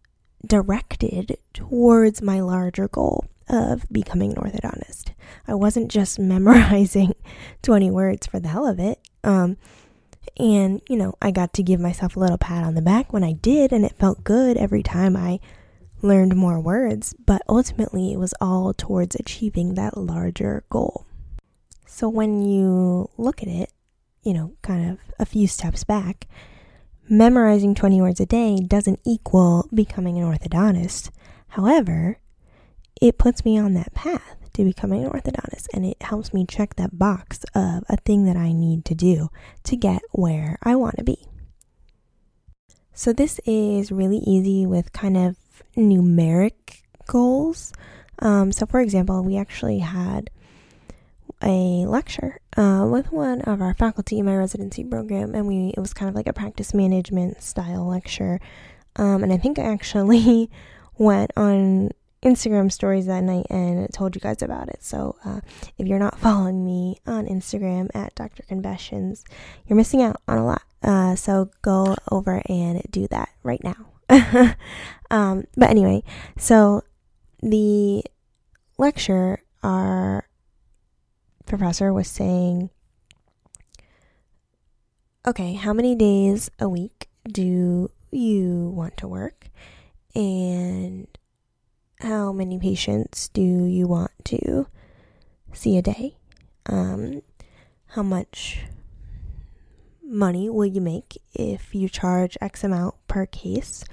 directed 0.46 1.36
towards 1.52 2.22
my 2.22 2.40
larger 2.40 2.88
goal 2.88 3.26
of 3.50 3.84
becoming 3.90 4.32
an 4.32 4.42
orthodontist. 4.42 5.12
I 5.46 5.54
wasn't 5.54 5.90
just 5.90 6.18
memorizing 6.18 7.14
20 7.62 7.90
words 7.90 8.26
for 8.26 8.40
the 8.40 8.48
hell 8.48 8.66
of 8.66 8.78
it. 8.78 8.98
Um, 9.24 9.56
and, 10.38 10.80
you 10.88 10.96
know, 10.96 11.14
I 11.20 11.30
got 11.30 11.52
to 11.54 11.62
give 11.62 11.80
myself 11.80 12.16
a 12.16 12.20
little 12.20 12.38
pat 12.38 12.64
on 12.64 12.74
the 12.74 12.82
back 12.82 13.12
when 13.12 13.24
I 13.24 13.32
did, 13.32 13.72
and 13.72 13.84
it 13.84 13.98
felt 13.98 14.24
good 14.24 14.56
every 14.56 14.82
time 14.82 15.16
I 15.16 15.40
learned 16.02 16.36
more 16.36 16.60
words, 16.60 17.14
but 17.26 17.42
ultimately 17.48 18.12
it 18.12 18.18
was 18.18 18.34
all 18.40 18.72
towards 18.72 19.16
achieving 19.16 19.74
that 19.74 19.96
larger 19.96 20.64
goal. 20.70 21.04
So 21.86 22.08
when 22.08 22.42
you 22.42 23.10
look 23.18 23.42
at 23.42 23.48
it, 23.48 23.72
you 24.22 24.32
know, 24.32 24.54
kind 24.62 24.90
of 24.90 24.98
a 25.18 25.26
few 25.26 25.46
steps 25.46 25.84
back, 25.84 26.26
memorizing 27.08 27.74
20 27.74 28.00
words 28.00 28.20
a 28.20 28.26
day 28.26 28.56
doesn't 28.56 29.00
equal 29.04 29.68
becoming 29.74 30.18
an 30.18 30.24
orthodontist. 30.24 31.10
However, 31.48 32.18
it 33.00 33.18
puts 33.18 33.44
me 33.44 33.58
on 33.58 33.74
that 33.74 33.94
path 33.94 34.36
to 34.52 34.64
becoming 34.64 35.04
an 35.04 35.10
orthodontist 35.10 35.68
and 35.72 35.86
it 35.86 35.96
helps 36.02 36.34
me 36.34 36.44
check 36.46 36.76
that 36.76 36.98
box 36.98 37.44
of 37.54 37.84
a 37.88 37.96
thing 37.96 38.24
that 38.24 38.36
I 38.36 38.52
need 38.52 38.84
to 38.86 38.94
do 38.94 39.30
to 39.64 39.76
get 39.76 40.02
where 40.12 40.58
I 40.62 40.76
want 40.76 40.96
to 40.98 41.04
be. 41.04 41.26
So, 42.92 43.12
this 43.12 43.40
is 43.46 43.90
really 43.90 44.18
easy 44.18 44.66
with 44.66 44.92
kind 44.92 45.16
of 45.16 45.36
numeric 45.76 46.82
goals. 47.06 47.72
Um, 48.18 48.52
so, 48.52 48.66
for 48.66 48.80
example, 48.80 49.24
we 49.24 49.38
actually 49.38 49.78
had 49.78 50.28
a 51.42 51.86
lecture 51.86 52.40
uh, 52.56 52.86
with 52.90 53.10
one 53.10 53.40
of 53.42 53.62
our 53.62 53.72
faculty 53.72 54.18
in 54.18 54.26
my 54.26 54.36
residency 54.36 54.84
program, 54.84 55.34
and 55.34 55.46
we 55.46 55.68
it 55.68 55.80
was 55.80 55.94
kind 55.94 56.08
of 56.10 56.14
like 56.14 56.26
a 56.26 56.34
practice 56.34 56.74
management 56.74 57.42
style 57.42 57.86
lecture. 57.86 58.38
Um, 58.96 59.22
and 59.22 59.32
I 59.32 59.38
think 59.38 59.58
I 59.58 59.62
actually 59.62 60.50
went 60.98 61.30
on 61.36 61.90
Instagram 62.22 62.70
stories 62.70 63.06
that 63.06 63.24
night 63.24 63.46
and 63.48 63.92
told 63.92 64.14
you 64.14 64.20
guys 64.20 64.42
about 64.42 64.68
it. 64.68 64.82
So 64.82 65.16
uh, 65.24 65.40
if 65.78 65.86
you're 65.86 65.98
not 65.98 66.18
following 66.18 66.64
me 66.64 66.98
on 67.06 67.26
Instagram 67.26 67.88
at 67.94 68.14
Dr. 68.14 68.42
Confessions, 68.42 69.24
you're 69.66 69.76
missing 69.76 70.02
out 70.02 70.16
on 70.28 70.38
a 70.38 70.44
lot. 70.44 70.62
Uh, 70.82 71.14
so 71.14 71.50
go 71.62 71.96
over 72.10 72.42
and 72.46 72.82
do 72.90 73.06
that 73.08 73.30
right 73.42 73.62
now. 73.64 73.86
um, 75.10 75.44
but 75.56 75.70
anyway, 75.70 76.02
so 76.36 76.82
the 77.42 78.02
lecture, 78.76 79.42
our 79.62 80.26
professor 81.46 81.92
was 81.92 82.08
saying, 82.08 82.70
okay, 85.26 85.54
how 85.54 85.72
many 85.72 85.94
days 85.94 86.50
a 86.58 86.68
week 86.68 87.08
do 87.30 87.90
you 88.10 88.72
want 88.74 88.96
to 88.96 89.08
work? 89.08 89.48
And 90.14 91.06
how 92.00 92.32
many 92.32 92.58
patients 92.58 93.28
do 93.28 93.42
you 93.42 93.86
want 93.86 94.12
to 94.24 94.66
see 95.52 95.76
a 95.76 95.82
day? 95.82 96.16
Um, 96.66 97.22
how 97.88 98.02
much 98.02 98.60
money 100.02 100.48
will 100.48 100.66
you 100.66 100.80
make 100.80 101.20
if 101.34 101.74
you 101.74 101.88
charge 101.88 102.38
X 102.40 102.64
amount 102.64 102.94
per 103.06 103.26
case? 103.26 103.84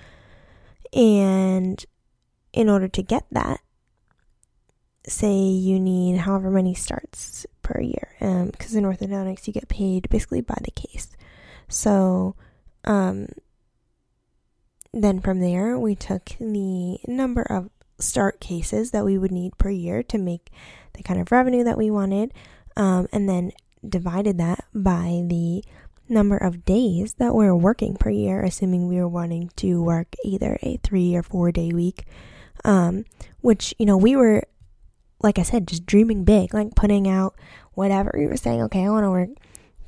And 0.93 1.83
in 2.53 2.69
order 2.69 2.87
to 2.87 3.03
get 3.03 3.25
that, 3.31 3.59
say 5.05 5.33
you 5.33 5.79
need 5.79 6.19
however 6.19 6.49
many 6.49 6.73
starts 6.73 7.45
per 7.61 7.81
year, 7.81 8.09
because 8.19 8.75
um, 8.75 8.77
in 8.77 8.83
orthodontics 8.83 9.47
you 9.47 9.53
get 9.53 9.67
paid 9.67 10.09
basically 10.09 10.41
by 10.41 10.57
the 10.63 10.71
case. 10.71 11.15
So, 11.67 12.35
um, 12.85 13.27
then 14.93 15.19
from 15.19 15.39
there 15.39 15.77
we 15.77 15.95
took 15.95 16.25
the 16.39 16.99
number 17.07 17.41
of 17.41 17.69
start 17.99 18.39
cases 18.39 18.91
that 18.91 19.05
we 19.05 19.17
would 19.17 19.31
need 19.31 19.57
per 19.57 19.69
year 19.69 20.03
to 20.03 20.17
make 20.17 20.49
the 20.93 21.03
kind 21.03 21.19
of 21.19 21.31
revenue 21.31 21.63
that 21.63 21.77
we 21.77 21.89
wanted, 21.89 22.33
um, 22.75 23.07
and 23.11 23.27
then 23.27 23.51
divided 23.87 24.37
that 24.37 24.65
by 24.73 25.23
the 25.25 25.63
number 26.09 26.37
of 26.37 26.63
days 26.65 27.15
that 27.15 27.35
we're 27.35 27.55
working 27.55 27.95
per 27.95 28.09
year, 28.09 28.41
assuming 28.43 28.87
we 28.87 28.97
were 28.97 29.07
wanting 29.07 29.49
to 29.57 29.81
work 29.81 30.15
either 30.23 30.57
a 30.61 30.77
three 30.83 31.15
or 31.15 31.23
four 31.23 31.51
day 31.51 31.71
week. 31.73 32.05
Um, 32.65 33.05
which, 33.41 33.73
you 33.77 33.85
know, 33.85 33.97
we 33.97 34.15
were, 34.15 34.43
like 35.21 35.37
I 35.37 35.43
said, 35.43 35.67
just 35.67 35.85
dreaming 35.85 36.23
big, 36.23 36.53
like 36.53 36.75
putting 36.75 37.07
out 37.07 37.35
whatever. 37.73 38.11
We 38.17 38.25
were 38.27 38.35
saying, 38.35 38.61
okay, 38.63 38.83
I 38.85 38.89
want 38.89 39.03
to 39.03 39.11
work 39.11 39.29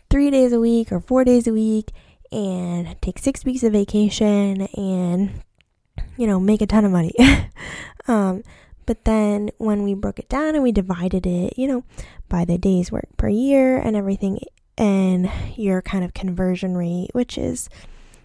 three 0.10 0.30
days 0.30 0.54
a 0.54 0.60
week 0.60 0.92
or 0.92 1.00
four 1.00 1.24
days 1.24 1.48
a 1.48 1.51
week 1.51 1.92
and 2.32 2.96
take 3.01 3.18
six 3.18 3.44
weeks 3.44 3.63
of 3.63 3.74
vacation 3.74 4.62
and, 4.75 5.42
you 6.18 6.27
know, 6.27 6.39
make 6.39 6.62
a 6.62 6.68
ton 6.68 6.86
of 6.86 6.91
money. 6.91 7.13
um, 8.08 8.44
but 8.86 9.06
then 9.06 9.51
when 9.58 9.84
we 9.84 9.94
broke 9.94 10.20
it 10.20 10.29
down 10.29 10.56
and 10.56 10.63
we 10.63 10.72
divided 10.72 11.25
it, 11.25 11.53
you 11.58 11.68
know, 11.68 11.84
by 12.27 12.46
the 12.46 12.58
days 12.58 12.91
work 12.91 13.08
per 13.18 13.29
year 13.29 13.77
and 13.77 13.96
everything, 13.96 14.39
and 14.77 15.29
your 15.56 15.82
kind 15.82 16.03
of 16.03 16.13
conversion 16.13 16.75
rate, 16.75 17.10
which 17.13 17.38
is 17.38 17.70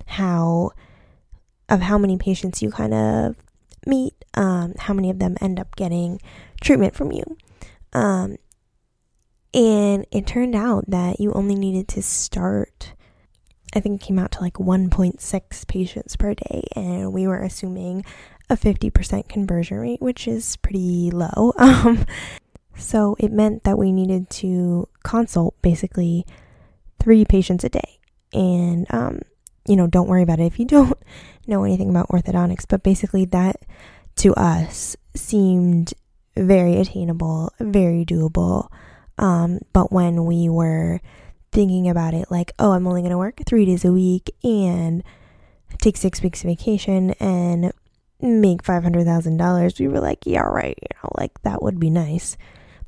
how 0.06 0.70
of 1.68 1.80
how 1.80 1.98
many 1.98 2.16
patients 2.16 2.62
you 2.62 2.70
kind 2.70 2.94
of 2.94 3.36
meet, 3.86 4.14
um, 4.34 4.74
how 4.78 4.94
many 4.94 5.10
of 5.10 5.18
them 5.18 5.36
end 5.40 5.58
up 5.58 5.74
getting 5.76 6.20
treatment 6.60 6.94
from 6.94 7.12
you. 7.12 7.24
Um, 7.92 8.36
and 9.52 10.06
it 10.10 10.26
turned 10.26 10.54
out 10.54 10.84
that 10.88 11.20
you 11.20 11.32
only 11.32 11.54
needed 11.54 11.88
to 11.88 12.02
start, 12.02 12.92
I 13.74 13.80
think 13.80 14.00
it 14.00 14.04
came 14.04 14.18
out 14.18 14.32
to 14.32 14.40
like 14.40 14.54
1.6 14.54 15.66
patients 15.66 16.16
per 16.16 16.34
day, 16.34 16.64
and 16.76 17.12
we 17.12 17.26
were 17.26 17.42
assuming 17.42 18.04
a 18.48 18.56
50% 18.56 19.28
conversion 19.28 19.78
rate, 19.78 20.00
which 20.00 20.28
is 20.28 20.56
pretty 20.56 21.10
low. 21.10 21.52
Um, 21.58 22.06
so 22.76 23.14
it 23.20 23.30
meant 23.30 23.64
that 23.64 23.78
we 23.78 23.92
needed 23.92 24.28
to 24.30 24.88
consult 25.04 25.54
basically 25.62 26.26
three 27.00 27.24
patients 27.24 27.62
a 27.62 27.68
day. 27.68 28.00
And, 28.32 28.86
um, 28.90 29.20
you 29.66 29.76
know, 29.76 29.86
don't 29.86 30.08
worry 30.08 30.22
about 30.22 30.40
it 30.40 30.46
if 30.46 30.58
you 30.58 30.64
don't 30.66 30.98
know 31.46 31.62
anything 31.62 31.88
about 31.88 32.08
orthodontics, 32.08 32.66
but 32.68 32.82
basically 32.82 33.26
that 33.26 33.56
to 34.16 34.34
us 34.34 34.96
seemed 35.14 35.94
very 36.36 36.76
attainable, 36.76 37.52
very 37.60 38.04
doable. 38.04 38.68
Um, 39.18 39.60
but 39.72 39.92
when 39.92 40.24
we 40.24 40.48
were 40.48 41.00
thinking 41.54 41.88
about 41.88 42.12
it, 42.12 42.30
like, 42.30 42.52
oh, 42.58 42.72
I'm 42.72 42.86
only 42.86 43.00
going 43.00 43.12
to 43.12 43.18
work 43.18 43.40
three 43.46 43.64
days 43.64 43.84
a 43.84 43.92
week 43.92 44.30
and 44.42 45.02
take 45.80 45.96
six 45.96 46.22
weeks 46.22 46.42
vacation 46.42 47.12
and 47.12 47.72
make 48.20 48.62
$500,000, 48.62 49.80
we 49.80 49.88
were 49.88 50.00
like, 50.00 50.26
yeah, 50.26 50.42
right, 50.42 50.78
you 50.80 50.88
know, 51.02 51.10
like 51.16 51.42
that 51.42 51.62
would 51.62 51.78
be 51.78 51.90
nice. 51.90 52.36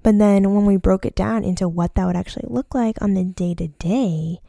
But 0.02 0.18
then 0.18 0.54
when 0.54 0.66
we 0.66 0.76
broke 0.76 1.04
it 1.04 1.14
down 1.14 1.44
into 1.44 1.68
what 1.68 1.94
that 1.94 2.06
would 2.06 2.16
actually 2.16 2.46
look 2.48 2.74
like 2.74 3.00
on 3.02 3.14
the 3.14 3.24
day 3.24 3.54
to 3.54 3.68
day, 3.68 4.40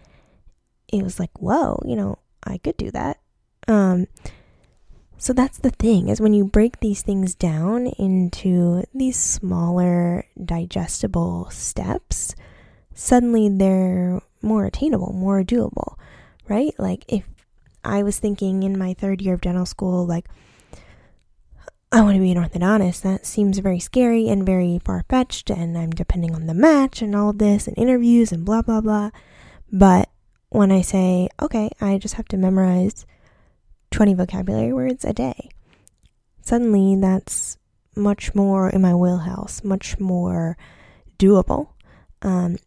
it 0.92 1.04
was 1.04 1.20
like, 1.20 1.32
whoa, 1.40 1.82
you 1.86 1.96
know, 1.96 2.20
I 2.44 2.58
could 2.58 2.78
do 2.78 2.92
that. 2.92 3.20
Um, 3.68 4.08
so 5.18 5.34
that's 5.34 5.58
the 5.58 5.72
thing 5.72 6.10
is 6.10 6.22
when 6.22 6.34
you 6.34 6.46
break 6.46 6.80
these 6.80 7.02
things 7.02 7.34
down 7.34 7.88
into 7.88 8.84
these 8.94 9.18
smaller 9.18 10.26
digestible 10.44 11.50
steps, 11.50 12.36
suddenly 12.98 13.48
they're 13.48 14.20
more 14.42 14.66
attainable, 14.66 15.14
more 15.14 15.44
doable, 15.44 15.96
right? 16.50 16.74
Like 16.80 17.06
if 17.08 17.24
I 17.84 18.02
was 18.02 18.18
thinking 18.18 18.64
in 18.64 18.78
my 18.78 18.96
third 18.96 19.22
year 19.22 19.36
of 19.36 19.42
dental 19.42 19.68
school, 19.68 20.06
like, 20.06 20.28
I 21.92 22.02
want 22.02 22.16
to 22.16 22.22
be 22.22 22.32
an 22.32 22.44
orthodontist. 22.44 23.04
That 23.04 23.26
seems 23.26 23.60
very 23.60 23.80
scary 23.80 24.28
and 24.28 24.46
very 24.46 24.82
far 24.84 25.06
fetched, 25.10 25.50
and 25.50 25.78
I'm 25.78 25.92
depending 25.92 26.36
on 26.36 26.48
the 26.48 26.54
match 26.54 27.02
and 27.02 27.16
all 27.16 27.30
of 27.30 27.38
this 27.38 27.68
and 27.68 27.78
interviews 27.78 28.32
and 28.32 28.44
blah, 28.44 28.62
blah, 28.62 28.82
blah. 28.82 29.12
But 29.72 30.10
when 30.50 30.72
I 30.72 30.82
say, 30.82 31.30
okay, 31.42 31.70
I 31.80 31.98
just 32.00 32.16
have 32.16 32.28
to 32.30 32.38
memorize 32.38 33.06
20 33.92 34.16
vocabulary 34.16 34.74
words 34.74 35.06
a 35.06 35.14
day, 35.14 35.50
suddenly 36.42 36.96
that's 37.00 37.58
much 37.96 38.36
more 38.36 38.70
in 38.70 38.82
my 38.82 38.94
wheelhouse, 38.94 39.64
much 39.64 40.00
more 40.00 40.58
doable. 41.20 41.70
Um, 42.22 42.58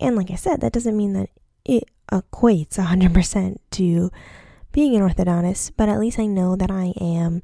and 0.00 0.16
like 0.16 0.30
I 0.30 0.36
said, 0.36 0.60
that 0.60 0.72
doesn't 0.72 0.96
mean 0.96 1.12
that 1.14 1.30
it 1.64 1.84
equates 2.10 2.78
100% 2.78 3.56
to 3.72 4.10
being 4.72 4.96
an 4.96 5.02
orthodontist, 5.02 5.72
but 5.76 5.88
at 5.88 5.98
least 5.98 6.18
I 6.18 6.26
know 6.26 6.56
that 6.56 6.70
I 6.70 6.94
am 7.00 7.42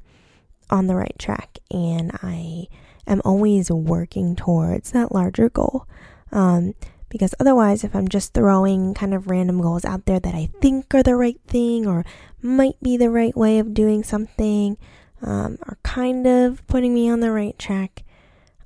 on 0.69 0.87
the 0.87 0.95
right 0.95 1.15
track 1.19 1.59
and 1.69 2.11
I 2.23 2.67
am 3.07 3.21
always 3.23 3.69
working 3.69 4.35
towards 4.35 4.91
that 4.91 5.13
larger 5.13 5.49
goal. 5.49 5.87
Um, 6.31 6.73
because 7.09 7.35
otherwise, 7.39 7.83
if 7.83 7.95
I'm 7.95 8.07
just 8.07 8.33
throwing 8.33 8.93
kind 8.93 9.13
of 9.13 9.27
random 9.29 9.61
goals 9.61 9.85
out 9.85 10.05
there 10.05 10.19
that 10.19 10.35
I 10.35 10.49
think 10.59 10.93
are 10.93 11.03
the 11.03 11.15
right 11.15 11.39
thing 11.47 11.87
or 11.87 12.03
might 12.41 12.81
be 12.81 12.97
the 12.97 13.09
right 13.09 13.35
way 13.35 13.59
of 13.59 13.73
doing 13.73 14.03
something, 14.03 14.77
um, 15.21 15.57
kind 15.83 16.27
of 16.27 16.65
putting 16.67 16.93
me 16.93 17.09
on 17.09 17.19
the 17.19 17.31
right 17.31 17.57
track, 17.57 18.03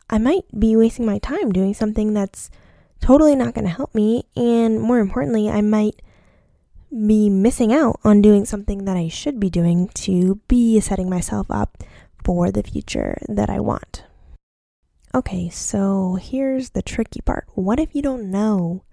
I 0.10 0.18
might 0.18 0.46
be 0.58 0.76
wasting 0.76 1.06
my 1.06 1.20
time 1.20 1.52
doing 1.52 1.74
something 1.74 2.14
that's 2.14 2.50
totally 3.02 3.36
not 3.36 3.54
going 3.54 3.66
to 3.66 3.74
help 3.74 3.94
me. 3.96 4.24
And 4.36 4.80
more 4.80 5.00
importantly, 5.00 5.50
I 5.50 5.62
might 5.62 6.02
be 6.92 7.30
missing 7.30 7.72
out 7.72 8.00
on 8.04 8.22
doing 8.22 8.46
something 8.46 8.86
that 8.86 8.98
I 8.98 9.08
should 9.08 9.40
be 9.40 9.50
doing 9.50 9.90
to 9.90 10.40
be 10.48 10.80
setting 10.80 11.10
myself 11.10 11.48
up 11.50 11.84
for 12.24 12.52
the 12.52 12.64
future 12.64 13.22
that 13.28 13.50
I 13.50 13.60
want. 13.60 14.04
Okay, 15.14 15.50
so 15.50 16.20
here's 16.22 16.72
the 16.72 16.82
tricky 16.82 17.22
part. 17.22 17.48
What 17.56 17.80
if 17.80 17.96
you 17.96 18.02
don't 18.02 18.30
know 18.30 18.84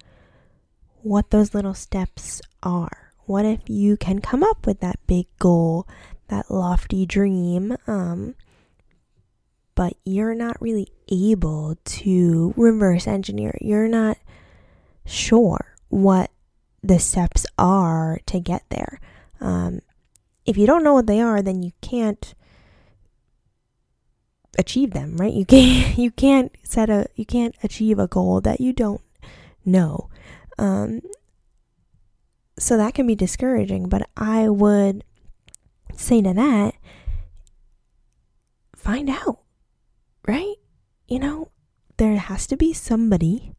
what 1.02 1.30
those 1.30 1.54
little 1.54 1.74
steps 1.74 2.40
are? 2.62 3.12
What 3.26 3.44
if 3.44 3.68
you 3.68 3.96
can 3.96 4.20
come 4.20 4.42
up 4.42 4.66
with 4.66 4.80
that 4.80 4.98
big 5.06 5.26
goal, 5.38 5.86
that 6.28 6.50
lofty 6.50 7.06
dream, 7.06 7.76
um, 7.86 8.34
but 9.76 9.94
you're 10.04 10.34
not 10.34 10.60
really 10.60 10.88
able 11.08 11.76
to 11.84 12.52
reverse 12.56 13.06
engineer? 13.06 13.56
You're 13.60 13.86
not 13.86 14.18
sure 15.04 15.76
what 15.88 16.32
the 16.82 16.98
steps 16.98 17.46
are 17.56 18.18
to 18.26 18.40
get 18.40 18.64
there. 18.70 19.00
Um, 19.40 19.80
if 20.44 20.56
you 20.56 20.66
don't 20.66 20.82
know 20.82 20.94
what 20.94 21.06
they 21.06 21.20
are, 21.20 21.42
then 21.42 21.62
you 21.62 21.70
can't 21.80 22.34
achieve 24.58 24.92
them, 24.92 25.16
right? 25.16 25.32
You 25.32 25.44
can't 25.46 25.96
you 25.96 26.10
can't 26.10 26.52
set 26.64 26.90
a 26.90 27.06
you 27.14 27.24
can't 27.24 27.54
achieve 27.62 28.00
a 28.00 28.08
goal 28.08 28.40
that 28.40 28.60
you 28.60 28.72
don't 28.72 29.02
know. 29.64 30.08
Um, 30.58 31.02
so 32.58 32.76
that 32.76 32.94
can 32.94 33.06
be 33.06 33.14
discouraging, 33.14 33.88
but 33.88 34.08
I 34.16 34.48
would 34.48 35.04
say 35.94 36.22
to 36.22 36.32
that 36.32 36.74
find 38.86 39.10
out, 39.10 39.40
right? 40.26 40.56
You 41.08 41.18
know, 41.18 41.50
there 41.96 42.16
has 42.16 42.46
to 42.48 42.56
be 42.56 42.72
somebody 42.72 43.52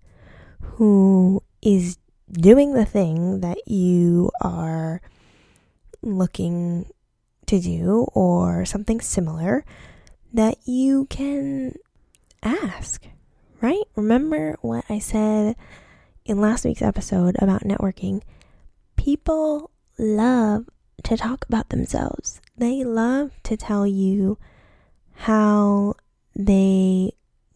who 0.62 1.42
is 1.62 1.98
doing 2.32 2.74
the 2.74 2.86
thing 2.86 3.42
that 3.42 3.68
you 3.68 4.32
are 4.42 5.02
looking 6.02 6.90
to 7.46 7.60
do 7.60 8.06
or 8.14 8.66
something 8.66 9.00
similar 9.00 9.64
that 10.34 10.58
you 10.66 11.06
can 11.06 11.74
ask, 12.44 13.08
right? 13.62 13.84
Remember 13.96 14.58
what 14.62 14.86
I 14.90 15.00
said 15.00 15.56
in 16.26 16.42
last 16.42 16.66
week's 16.66 16.82
episode 16.82 17.36
about 17.40 17.64
networking? 17.64 18.22
People 18.98 19.72
love 19.98 20.70
to 21.04 21.16
talk 21.16 21.46
about 21.48 21.70
themselves, 21.70 22.42
they 22.58 22.84
love 22.84 23.32
to 23.44 23.56
tell 23.56 23.88
you 23.88 24.38
how 25.14 25.94
they 26.38 27.12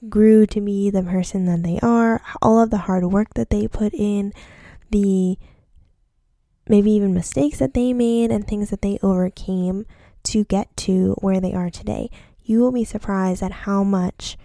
grew 0.09 0.45
to 0.47 0.59
be 0.59 0.89
the 0.89 1.03
person 1.03 1.45
that 1.45 1.63
they 1.63 1.79
are, 1.81 2.21
all 2.41 2.59
of 2.59 2.69
the 2.71 2.79
hard 2.79 3.05
work 3.05 3.33
that 3.35 3.49
they 3.49 3.67
put 3.67 3.93
in, 3.93 4.33
the 4.89 5.37
maybe 6.67 6.91
even 6.91 7.13
mistakes 7.13 7.59
that 7.59 7.73
they 7.73 7.93
made 7.93 8.31
and 8.31 8.47
things 8.47 8.69
that 8.69 8.81
they 8.81 8.97
overcame 9.03 9.85
to 10.23 10.43
get 10.45 10.75
to 10.77 11.15
where 11.19 11.39
they 11.39 11.53
are 11.53 11.69
today 11.69 12.09
you 12.43 12.59
will 12.59 12.71
be 12.71 12.83
surprised 12.83 13.41
at 13.41 13.51
how 13.51 13.83
much 13.83 14.37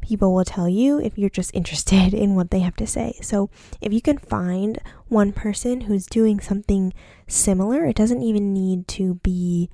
people 0.00 0.34
will 0.34 0.44
tell 0.44 0.68
you 0.68 1.00
if 1.00 1.18
you're 1.18 1.30
just 1.30 1.54
interested 1.54 2.14
in 2.22 2.34
what 2.34 2.50
they 2.50 2.60
have 2.60 2.76
to 2.76 2.86
say. 2.86 3.18
So, 3.22 3.50
if 3.80 3.92
you 3.92 4.00
can 4.00 4.18
find 4.18 4.78
one 5.08 5.32
person 5.32 5.82
who's 5.82 6.06
doing 6.06 6.40
something 6.40 6.92
similar, 7.26 7.84
it 7.86 7.96
doesn't 7.96 8.22
even 8.22 8.52
need 8.52 8.86
to 8.88 9.14
be, 9.16 9.70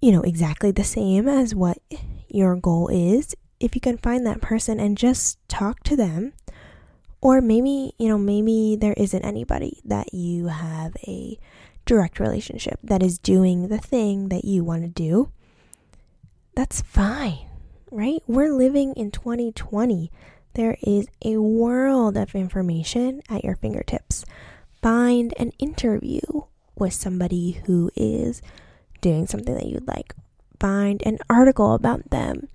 you 0.00 0.12
know, 0.12 0.22
exactly 0.22 0.70
the 0.70 0.84
same 0.84 1.28
as 1.28 1.54
what 1.54 1.78
your 2.34 2.56
goal 2.56 2.88
is. 2.88 3.34
If 3.60 3.74
you 3.74 3.80
can 3.80 3.98
find 3.98 4.26
that 4.26 4.40
person 4.40 4.80
and 4.80 4.98
just 4.98 5.38
talk 5.48 5.82
to 5.84 5.96
them, 5.96 6.32
or 7.20 7.40
maybe, 7.40 7.92
you 7.98 8.08
know, 8.08 8.18
maybe 8.18 8.76
there 8.78 8.94
isn't 8.94 9.24
anybody 9.24 9.80
that 9.84 10.12
you 10.12 10.48
have 10.48 10.96
a 11.06 11.38
direct 11.86 12.18
relationship 12.18 12.78
that 12.82 13.02
is 13.02 13.18
doing 13.18 13.68
the 13.68 13.78
thing 13.78 14.28
that 14.28 14.44
you 14.44 14.64
want 14.64 14.82
to 14.82 14.88
do 14.88 15.30
that's 16.54 16.82
fine, 16.82 17.48
right? 17.90 18.22
We're 18.26 18.54
living 18.54 18.94
in 18.94 19.10
2020. 19.10 20.10
There 20.54 20.76
is 20.82 21.08
a 21.24 21.38
world 21.38 22.16
of 22.16 22.34
information 22.34 23.22
at 23.28 23.42
your 23.42 23.56
fingertips. 23.56 24.24
Find 24.80 25.34
an 25.36 25.50
interview 25.58 26.20
with 26.76 26.92
somebody 26.92 27.62
who 27.66 27.90
is 27.96 28.40
doing 29.00 29.26
something 29.26 29.54
that 29.54 29.66
you'd 29.66 29.88
like. 29.88 30.14
Find 30.64 31.02
an 31.04 31.18
article 31.28 31.74
about 31.74 32.10
them. 32.10 32.48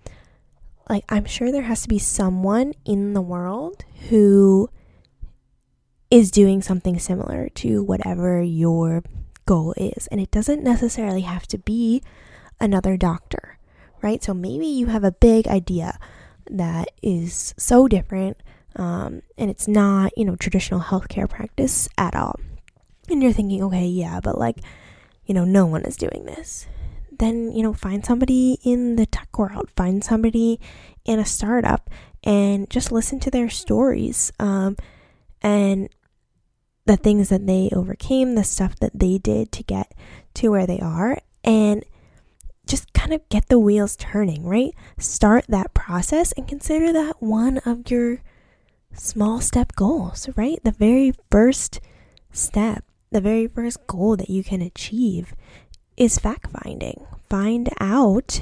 Like, 0.90 1.04
I'm 1.10 1.26
sure 1.26 1.52
there 1.52 1.64
has 1.64 1.84
to 1.84 1.88
be 1.88 2.00
someone 2.00 2.74
in 2.84 3.14
the 3.14 3.22
world 3.22 3.86
who 4.10 4.70
is 6.10 6.32
doing 6.32 6.64
something 6.64 6.98
similar 6.98 7.50
to 7.50 7.84
whatever 7.84 8.42
your 8.42 9.04
goal 9.46 9.76
is. 9.78 10.08
And 10.08 10.20
it 10.20 10.32
doesn't 10.32 10.64
necessarily 10.64 11.22
have 11.22 11.46
to 11.48 11.60
be 11.60 12.02
another 12.60 12.98
doctor 12.98 13.60
right? 14.02 14.24
So 14.24 14.34
maybe 14.34 14.66
you 14.66 14.88
have 14.88 15.04
a 15.04 15.12
big 15.12 15.48
idea 15.48 15.98
that 16.50 16.90
is 17.02 17.54
so 17.58 17.88
different 17.88 18.38
um, 18.76 19.22
and 19.38 19.50
it's 19.50 19.68
not, 19.68 20.12
you 20.16 20.26
know, 20.26 20.36
traditional 20.36 20.80
healthcare 20.80 21.30
practice 21.30 21.90
at 21.98 22.16
all. 22.16 22.40
And 23.10 23.22
you're 23.22 23.34
thinking, 23.34 23.64
okay, 23.64 23.86
yeah, 23.86 24.20
but 24.22 24.38
like, 24.38 24.58
you 25.26 25.34
know, 25.34 25.44
no 25.44 25.66
one 25.66 25.84
is 25.84 25.98
doing 25.98 26.26
this. 26.26 26.68
Then, 27.20 27.52
you 27.52 27.64
know, 27.64 27.74
find 27.74 28.06
somebody 28.06 28.58
in 28.64 28.96
the 28.96 29.06
tech 29.06 29.38
world, 29.38 29.70
find 29.76 30.04
somebody 30.04 30.60
in 31.06 31.20
a 31.20 31.26
startup, 31.26 31.90
and 32.24 32.70
just 32.70 32.92
listen 32.92 33.20
to 33.22 33.32
their 33.32 33.50
stories 33.50 34.32
um, 34.40 34.76
and 35.42 35.90
the 36.86 36.98
things 36.98 37.30
that 37.30 37.46
they 37.46 37.70
overcame, 37.74 38.36
the 38.36 38.44
stuff 38.44 38.76
that 38.80 38.98
they 38.98 39.18
did 39.18 39.52
to 39.52 39.64
get 39.64 39.94
to 40.36 40.50
where 40.50 40.66
they 40.66 40.80
are. 40.80 41.20
And 41.44 41.84
just 42.70 42.94
kind 42.94 43.14
of 43.14 43.28
get 43.30 43.50
the 43.50 43.60
wheels 43.60 43.96
turning, 43.96 44.46
right? 44.46 44.74
Start 44.98 45.46
that 45.50 45.74
process 45.74 46.32
and 46.34 46.48
consider 46.48 46.94
that 46.94 47.22
one 47.22 47.58
of 47.60 47.90
your 47.90 48.22
small 48.94 49.42
step 49.42 49.76
goals, 49.76 50.30
right? 50.36 50.60
The 50.64 50.72
very 50.72 51.14
first 51.32 51.82
step, 52.32 52.84
the 53.12 53.22
very 53.22 53.48
first 53.48 53.86
goal 53.88 54.16
that 54.18 54.30
you 54.30 54.44
can 54.44 54.62
achieve 54.62 55.34
is 56.00 56.18
fact 56.18 56.48
finding. 56.64 57.06
Find 57.30 57.70
out 57.80 58.42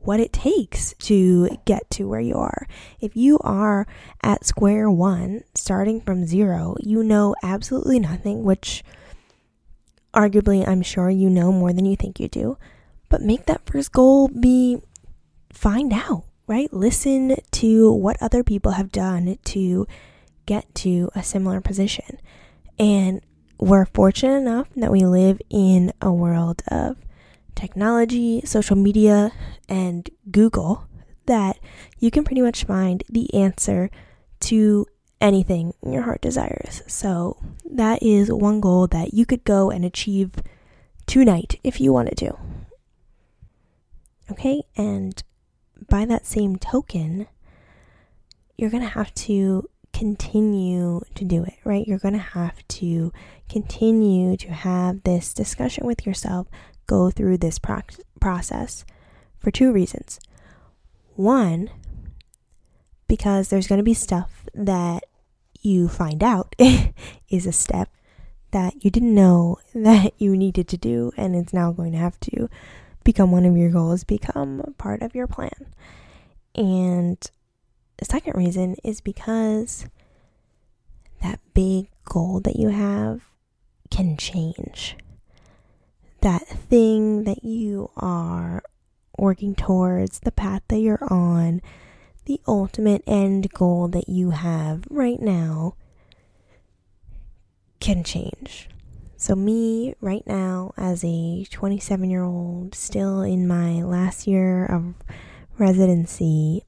what 0.00 0.20
it 0.20 0.32
takes 0.32 0.94
to 0.94 1.58
get 1.64 1.88
to 1.90 2.08
where 2.08 2.20
you 2.20 2.34
are. 2.36 2.66
If 3.00 3.16
you 3.16 3.38
are 3.40 3.86
at 4.22 4.46
square 4.46 4.90
one, 4.90 5.42
starting 5.54 6.00
from 6.00 6.26
zero, 6.26 6.76
you 6.80 7.02
know 7.02 7.36
absolutely 7.42 8.00
nothing, 8.00 8.44
which 8.44 8.82
arguably 10.14 10.66
I'm 10.66 10.82
sure 10.82 11.10
you 11.10 11.28
know 11.28 11.52
more 11.52 11.72
than 11.72 11.84
you 11.84 11.96
think 11.96 12.18
you 12.18 12.28
do. 12.28 12.56
But 13.08 13.22
make 13.22 13.46
that 13.46 13.66
first 13.66 13.92
goal 13.92 14.28
be 14.28 14.78
find 15.52 15.92
out, 15.92 16.24
right? 16.46 16.72
Listen 16.72 17.36
to 17.52 17.92
what 17.92 18.16
other 18.20 18.42
people 18.42 18.72
have 18.72 18.90
done 18.90 19.38
to 19.44 19.86
get 20.46 20.74
to 20.76 21.10
a 21.14 21.22
similar 21.22 21.60
position. 21.60 22.18
And 22.78 23.20
we're 23.62 23.86
fortunate 23.86 24.38
enough 24.38 24.66
that 24.74 24.90
we 24.90 25.04
live 25.04 25.40
in 25.48 25.92
a 26.02 26.12
world 26.12 26.62
of 26.66 26.96
technology, 27.54 28.42
social 28.44 28.74
media, 28.74 29.30
and 29.68 30.10
Google 30.32 30.88
that 31.26 31.60
you 32.00 32.10
can 32.10 32.24
pretty 32.24 32.40
much 32.42 32.64
find 32.64 33.04
the 33.08 33.32
answer 33.32 33.88
to 34.40 34.84
anything 35.20 35.72
your 35.86 36.02
heart 36.02 36.20
desires. 36.20 36.82
So, 36.88 37.38
that 37.64 38.02
is 38.02 38.32
one 38.32 38.60
goal 38.60 38.88
that 38.88 39.14
you 39.14 39.24
could 39.24 39.44
go 39.44 39.70
and 39.70 39.84
achieve 39.84 40.32
tonight 41.06 41.60
if 41.62 41.80
you 41.80 41.92
wanted 41.92 42.16
to. 42.16 42.36
Okay, 44.28 44.64
and 44.76 45.22
by 45.88 46.04
that 46.04 46.26
same 46.26 46.56
token, 46.56 47.28
you're 48.56 48.70
going 48.70 48.82
to 48.82 48.88
have 48.88 49.14
to 49.14 49.70
continue 49.92 51.02
to 51.14 51.24
do 51.24 51.44
it, 51.44 51.54
right? 51.64 51.86
You're 51.86 51.98
going 51.98 52.14
to 52.14 52.20
have 52.20 52.66
to 52.68 53.12
continue 53.48 54.36
to 54.38 54.52
have 54.52 55.02
this 55.02 55.34
discussion 55.34 55.86
with 55.86 56.06
yourself, 56.06 56.46
go 56.86 57.10
through 57.10 57.38
this 57.38 57.58
pro- 57.58 57.82
process 58.20 58.84
for 59.38 59.50
two 59.50 59.72
reasons. 59.72 60.20
One, 61.14 61.70
because 63.06 63.48
there's 63.48 63.66
going 63.66 63.78
to 63.78 63.84
be 63.84 63.94
stuff 63.94 64.46
that 64.54 65.04
you 65.60 65.88
find 65.88 66.22
out 66.22 66.54
is 67.28 67.46
a 67.46 67.52
step 67.52 67.90
that 68.52 68.84
you 68.84 68.90
didn't 68.90 69.14
know 69.14 69.58
that 69.74 70.12
you 70.18 70.36
needed 70.36 70.68
to 70.68 70.76
do, 70.76 71.12
and 71.16 71.34
it's 71.34 71.52
now 71.52 71.72
going 71.72 71.92
to 71.92 71.98
have 71.98 72.18
to 72.20 72.48
become 73.04 73.32
one 73.32 73.44
of 73.44 73.56
your 73.56 73.70
goals, 73.70 74.04
become 74.04 74.74
part 74.78 75.02
of 75.02 75.14
your 75.14 75.26
plan. 75.26 75.74
And 76.54 77.18
the 77.98 78.04
second 78.04 78.36
reason 78.36 78.76
is 78.82 79.00
because 79.00 79.86
that 81.22 81.40
big 81.54 81.88
goal 82.04 82.40
that 82.40 82.56
you 82.56 82.68
have 82.68 83.22
can 83.90 84.16
change. 84.16 84.96
That 86.20 86.46
thing 86.46 87.24
that 87.24 87.44
you 87.44 87.90
are 87.96 88.62
working 89.18 89.54
towards, 89.54 90.20
the 90.20 90.32
path 90.32 90.62
that 90.68 90.78
you're 90.78 91.04
on, 91.12 91.60
the 92.24 92.40
ultimate 92.46 93.02
end 93.06 93.52
goal 93.52 93.88
that 93.88 94.08
you 94.08 94.30
have 94.30 94.84
right 94.88 95.20
now 95.20 95.74
can 97.80 98.04
change. 98.04 98.68
So, 99.16 99.36
me 99.36 99.94
right 100.00 100.26
now, 100.26 100.72
as 100.76 101.04
a 101.04 101.44
27 101.50 102.10
year 102.10 102.24
old, 102.24 102.74
still 102.74 103.22
in 103.22 103.46
my 103.46 103.82
last 103.82 104.26
year 104.26 104.66
of 104.66 104.94
residency, 105.58 106.64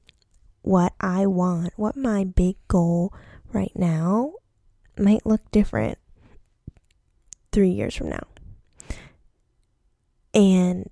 what 0.65 0.93
I 0.99 1.27
want, 1.27 1.73
what 1.75 1.95
my 1.95 2.23
big 2.23 2.55
goal 2.67 3.13
right 3.53 3.71
now 3.75 4.33
might 4.97 5.25
look 5.25 5.41
different 5.51 5.99
three 7.51 7.69
years 7.69 7.95
from 7.95 8.09
now. 8.09 8.27
And 10.33 10.91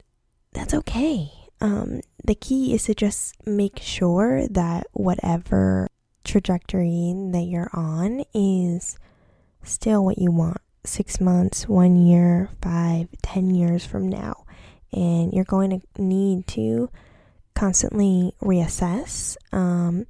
that's 0.54 0.76
okay. 0.76 1.32
Um, 1.60 2.02
the 2.24 2.36
key 2.36 2.74
is 2.76 2.84
to 2.84 2.94
just 2.94 3.36
make 3.48 3.80
sure 3.80 4.48
that 4.48 4.86
whatever 4.94 5.88
trajectory 6.24 7.14
that 7.32 7.48
you're 7.48 7.72
on 7.74 8.24
is 8.34 8.98
still 9.64 10.06
what 10.06 10.20
you 10.20 10.32
want 10.32 10.62
six 10.86 11.20
months, 11.20 11.68
one 11.68 11.96
year, 11.96 12.50
five, 12.62 13.08
ten 13.24 13.56
years 13.56 13.86
from 13.86 14.08
now. 14.08 14.46
And 14.92 15.34
you're 15.34 15.44
going 15.46 15.82
to 15.82 16.02
need 16.02 16.46
to 16.50 16.92
constantly 17.63 18.34
reassess. 18.41 19.38
Um, 19.54 20.06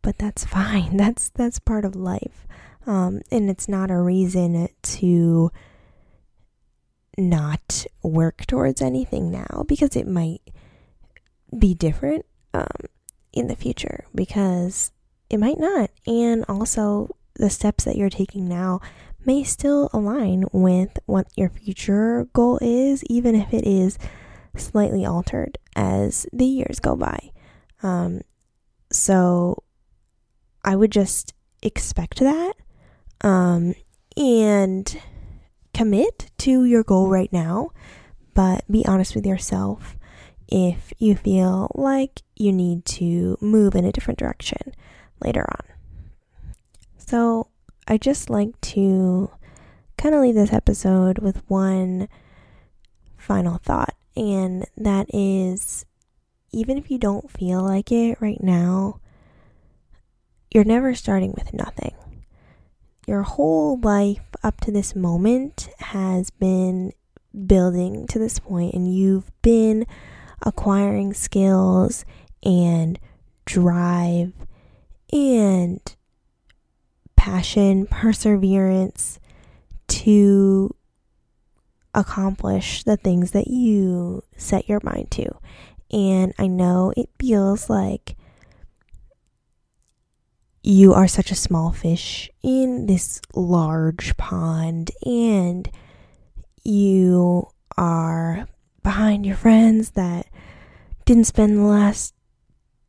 but 0.00 0.16
that's 0.16 0.44
fine. 0.58 0.96
That's 0.96 1.28
that's 1.30 1.58
part 1.58 1.84
of 1.84 1.94
life. 1.94 2.46
Um, 2.86 3.20
and 3.30 3.50
it's 3.50 3.68
not 3.68 3.90
a 3.90 4.00
reason 4.00 4.68
to 4.82 5.50
not 7.16 7.86
work 8.02 8.46
towards 8.46 8.82
anything 8.82 9.30
now 9.30 9.64
because 9.68 9.94
it 9.94 10.06
might 10.06 10.40
be 11.56 11.74
different 11.74 12.26
um, 12.52 12.88
in 13.32 13.46
the 13.46 13.56
future 13.56 14.06
because 14.14 14.90
it 15.28 15.38
might 15.38 15.60
not. 15.60 15.90
And 16.06 16.44
also, 16.48 17.14
the 17.34 17.50
steps 17.50 17.84
that 17.84 17.96
you're 17.96 18.10
taking 18.10 18.48
now 18.48 18.80
may 19.26 19.44
still 19.44 19.90
align 19.92 20.44
with 20.52 20.98
what 21.04 21.26
your 21.36 21.50
future 21.50 22.26
goal 22.32 22.58
is, 22.62 23.04
even 23.04 23.34
if 23.34 23.52
it 23.52 23.66
is 23.66 23.98
slightly 24.56 25.04
altered 25.04 25.58
as 25.76 26.26
the 26.32 26.46
years 26.46 26.80
go 26.80 26.96
by. 26.96 27.30
Um, 27.82 28.22
so 28.90 29.62
I 30.64 30.76
would 30.76 30.90
just 30.90 31.34
expect 31.62 32.20
that 32.20 32.54
um, 33.22 33.74
and 34.16 35.00
commit 35.72 36.30
to 36.38 36.64
your 36.64 36.82
goal 36.82 37.08
right 37.08 37.32
now, 37.32 37.70
but 38.34 38.64
be 38.70 38.84
honest 38.86 39.14
with 39.14 39.26
yourself 39.26 39.96
if 40.48 40.92
you 40.98 41.16
feel 41.16 41.70
like 41.74 42.22
you 42.36 42.52
need 42.52 42.84
to 42.84 43.36
move 43.40 43.74
in 43.74 43.84
a 43.84 43.92
different 43.92 44.18
direction 44.18 44.72
later 45.20 45.44
on. 45.50 45.66
So, 46.96 47.48
I 47.86 47.98
just 47.98 48.30
like 48.30 48.58
to 48.62 49.30
kind 49.98 50.14
of 50.14 50.22
leave 50.22 50.34
this 50.34 50.52
episode 50.52 51.18
with 51.18 51.42
one 51.48 52.08
final 53.16 53.58
thought, 53.58 53.94
and 54.16 54.66
that 54.76 55.06
is 55.12 55.84
even 56.52 56.78
if 56.78 56.90
you 56.90 56.98
don't 56.98 57.30
feel 57.30 57.62
like 57.62 57.90
it 57.90 58.20
right 58.20 58.42
now, 58.42 59.00
you're 60.52 60.64
never 60.64 60.94
starting 60.94 61.32
with 61.36 61.52
nothing. 61.52 61.94
Your 63.08 63.22
whole 63.22 63.78
life 63.80 64.22
up 64.42 64.60
to 64.60 64.70
this 64.70 64.94
moment 64.94 65.68
has 65.78 66.30
been 66.30 66.92
building 67.46 68.06
to 68.06 68.18
this 68.18 68.38
point, 68.38 68.74
and 68.74 68.94
you've 68.94 69.30
been 69.42 69.84
acquiring 70.42 71.12
skills 71.12 72.04
and 72.44 73.00
drive 73.46 74.32
and 75.12 75.80
passion, 77.16 77.86
perseverance 77.86 79.18
to 79.88 80.74
accomplish 81.94 82.82
the 82.82 82.96
things 82.96 83.30
that 83.32 83.46
you 83.46 84.22
set 84.36 84.68
your 84.68 84.80
mind 84.82 85.10
to. 85.12 85.26
And 85.90 86.34
I 86.38 86.46
know 86.46 86.92
it 86.96 87.08
feels 87.18 87.70
like 87.70 88.16
you 90.62 90.94
are 90.94 91.06
such 91.06 91.30
a 91.30 91.36
small 91.36 91.72
fish 91.72 92.30
in 92.42 92.86
this 92.86 93.20
large 93.34 94.16
pond 94.16 94.90
and 95.04 95.70
you 96.64 97.46
are 97.76 98.48
behind 98.82 99.26
your 99.26 99.36
friends 99.36 99.90
that 99.90 100.26
didn't 101.04 101.24
spend 101.24 101.58
the 101.58 101.62
last 101.62 102.14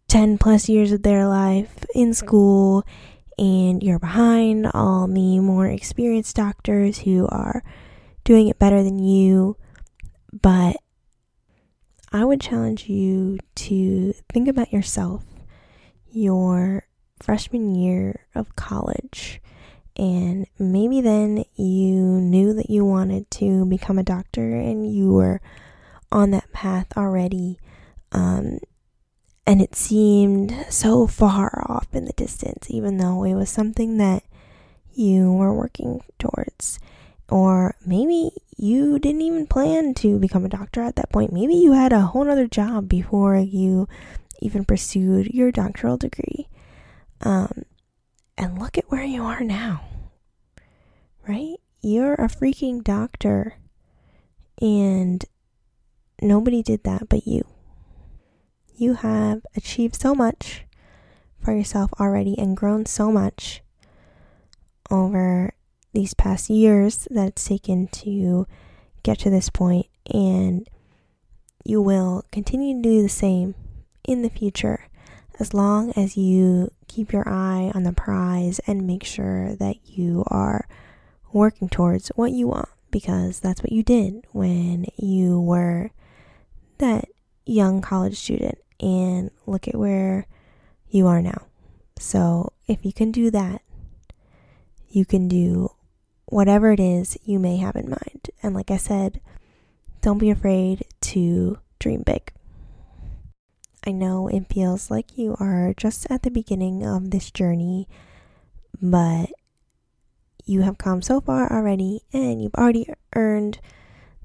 10 0.07 0.37
plus 0.37 0.69
years 0.69 0.93
of 0.93 1.03
their 1.03 1.27
life 1.27 1.85
in 1.93 2.13
school 2.13 2.85
and 3.37 3.83
you're 3.83 3.99
behind 3.99 4.67
all 4.73 5.07
the 5.07 5.39
more 5.39 5.67
experienced 5.67 6.37
doctors 6.37 6.99
who 6.99 7.27
are 7.27 7.61
doing 8.25 8.49
it 8.49 8.59
better 8.59 8.83
than 8.83 8.99
you. 8.99 9.55
But 10.33 10.77
I 12.11 12.25
would 12.25 12.41
challenge 12.41 12.89
you 12.89 13.39
to 13.55 14.13
think 14.29 14.49
about 14.49 14.73
yourself, 14.73 15.23
your 16.11 16.85
freshman 17.21 17.73
year 17.73 18.27
of 18.35 18.55
college. 18.57 19.41
And 19.95 20.45
maybe 20.59 20.99
then 20.99 21.45
you 21.55 22.01
knew 22.01 22.53
that 22.53 22.69
you 22.69 22.83
wanted 22.83 23.31
to 23.31 23.65
become 23.65 23.97
a 23.97 24.03
doctor 24.03 24.55
and 24.55 24.93
you 24.93 25.13
were 25.13 25.39
on 26.11 26.31
that 26.31 26.51
path 26.51 26.87
already. 26.97 27.59
Um, 28.11 28.59
and 29.47 29.61
it 29.61 29.75
seemed 29.75 30.53
so 30.69 31.07
far 31.07 31.63
off 31.69 31.87
in 31.93 32.05
the 32.05 32.13
distance, 32.13 32.67
even 32.69 32.97
though 32.97 33.23
it 33.23 33.35
was 33.35 33.49
something 33.49 33.97
that 33.97 34.23
you 34.93 35.31
were 35.31 35.53
working 35.53 36.01
towards. 36.19 36.79
Or 37.29 37.75
maybe 37.85 38.31
you 38.57 38.99
didn't 38.99 39.21
even 39.21 39.47
plan 39.47 39.93
to 39.95 40.19
become 40.19 40.45
a 40.45 40.49
doctor 40.49 40.81
at 40.81 40.95
that 40.95 41.11
point. 41.11 41.33
Maybe 41.33 41.55
you 41.55 41.73
had 41.73 41.91
a 41.91 42.01
whole 42.01 42.29
other 42.29 42.47
job 42.47 42.87
before 42.87 43.35
you 43.37 43.87
even 44.41 44.65
pursued 44.65 45.27
your 45.27 45.51
doctoral 45.51 45.97
degree. 45.97 46.47
Um, 47.21 47.63
and 48.37 48.59
look 48.59 48.77
at 48.77 48.91
where 48.91 49.03
you 49.03 49.23
are 49.23 49.41
now, 49.41 49.81
right? 51.27 51.55
You're 51.81 52.15
a 52.15 52.27
freaking 52.27 52.83
doctor, 52.83 53.55
and 54.61 55.23
nobody 56.21 56.61
did 56.61 56.83
that 56.83 57.07
but 57.09 57.25
you. 57.25 57.47
You 58.75 58.95
have 58.95 59.45
achieved 59.55 59.95
so 59.95 60.13
much 60.13 60.65
for 61.39 61.53
yourself 61.53 61.91
already 61.99 62.37
and 62.37 62.57
grown 62.57 62.85
so 62.85 63.11
much 63.11 63.61
over 64.91 65.53
these 65.95 66.13
past 66.13 66.49
years 66.49 67.07
that 67.09 67.29
it's 67.29 67.47
taken 67.47 67.87
to 67.87 68.45
get 69.03 69.19
to 69.19 69.29
this 69.29 69.49
point, 69.49 69.87
and 70.13 70.67
you 71.63 71.81
will 71.81 72.23
continue 72.31 72.75
to 72.75 72.81
do 72.81 73.01
the 73.01 73.09
same 73.09 73.55
in 74.03 74.21
the 74.21 74.29
future 74.29 74.87
as 75.39 75.53
long 75.53 75.91
as 75.95 76.15
you 76.15 76.69
keep 76.87 77.11
your 77.11 77.27
eye 77.27 77.71
on 77.73 77.83
the 77.83 77.91
prize 77.91 78.59
and 78.67 78.87
make 78.87 79.03
sure 79.03 79.55
that 79.55 79.75
you 79.85 80.23
are 80.27 80.67
working 81.33 81.67
towards 81.67 82.09
what 82.09 82.31
you 82.31 82.47
want 82.47 82.69
because 82.91 83.39
that's 83.39 83.61
what 83.61 83.71
you 83.71 83.83
did 83.83 84.25
when 84.31 84.85
you 84.95 85.39
were 85.41 85.91
that 86.77 87.05
young 87.45 87.81
college 87.81 88.17
student 88.17 88.57
and 88.79 89.29
look 89.45 89.67
at 89.67 89.75
where 89.75 90.27
you 90.89 91.07
are 91.07 91.21
now. 91.21 91.47
So, 91.99 92.53
if 92.67 92.85
you 92.85 92.93
can 92.93 93.11
do 93.11 93.31
that, 93.31 93.61
you 94.89 95.05
can 95.05 95.27
do 95.27 95.71
whatever 96.35 96.73
it 96.73 96.81
is 96.81 97.17
you 97.23 97.39
may 97.39 97.55
have 97.55 97.77
in 97.77 97.89
mind. 97.89 98.29
And 98.43 98.53
like 98.53 98.69
I 98.69 98.75
said, 98.75 99.21
don't 100.01 100.17
be 100.17 100.29
afraid 100.29 100.83
to 100.99 101.59
dream 101.79 102.01
big. 102.01 102.33
I 103.87 103.93
know 103.93 104.27
it 104.27 104.49
feels 104.53 104.91
like 104.91 105.17
you 105.17 105.37
are 105.39 105.73
just 105.77 106.05
at 106.09 106.23
the 106.23 106.29
beginning 106.29 106.85
of 106.85 107.11
this 107.11 107.31
journey, 107.31 107.87
but 108.81 109.29
you 110.43 110.63
have 110.63 110.77
come 110.77 111.01
so 111.01 111.21
far 111.21 111.49
already 111.49 112.01
and 112.11 112.43
you've 112.43 112.55
already 112.55 112.89
earned 113.15 113.61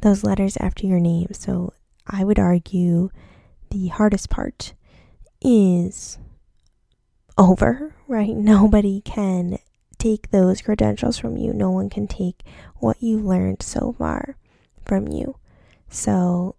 those 0.00 0.24
letters 0.24 0.56
after 0.56 0.88
your 0.88 0.98
name. 0.98 1.28
So 1.30 1.74
I 2.08 2.24
would 2.24 2.40
argue 2.40 3.10
the 3.70 3.86
hardest 3.86 4.28
part 4.28 4.72
is 5.40 6.18
over, 7.38 7.94
right? 8.08 8.30
Nobody 8.34 9.00
can 9.00 9.60
take 10.00 10.30
those 10.30 10.62
credentials 10.62 11.18
from 11.18 11.36
you. 11.36 11.52
No 11.52 11.70
one 11.70 11.90
can 11.90 12.08
take 12.08 12.42
what 12.76 12.96
you've 13.00 13.24
learned 13.24 13.62
so 13.62 13.94
far 13.98 14.36
from 14.84 15.06
you. 15.06 15.36
So 15.88 16.56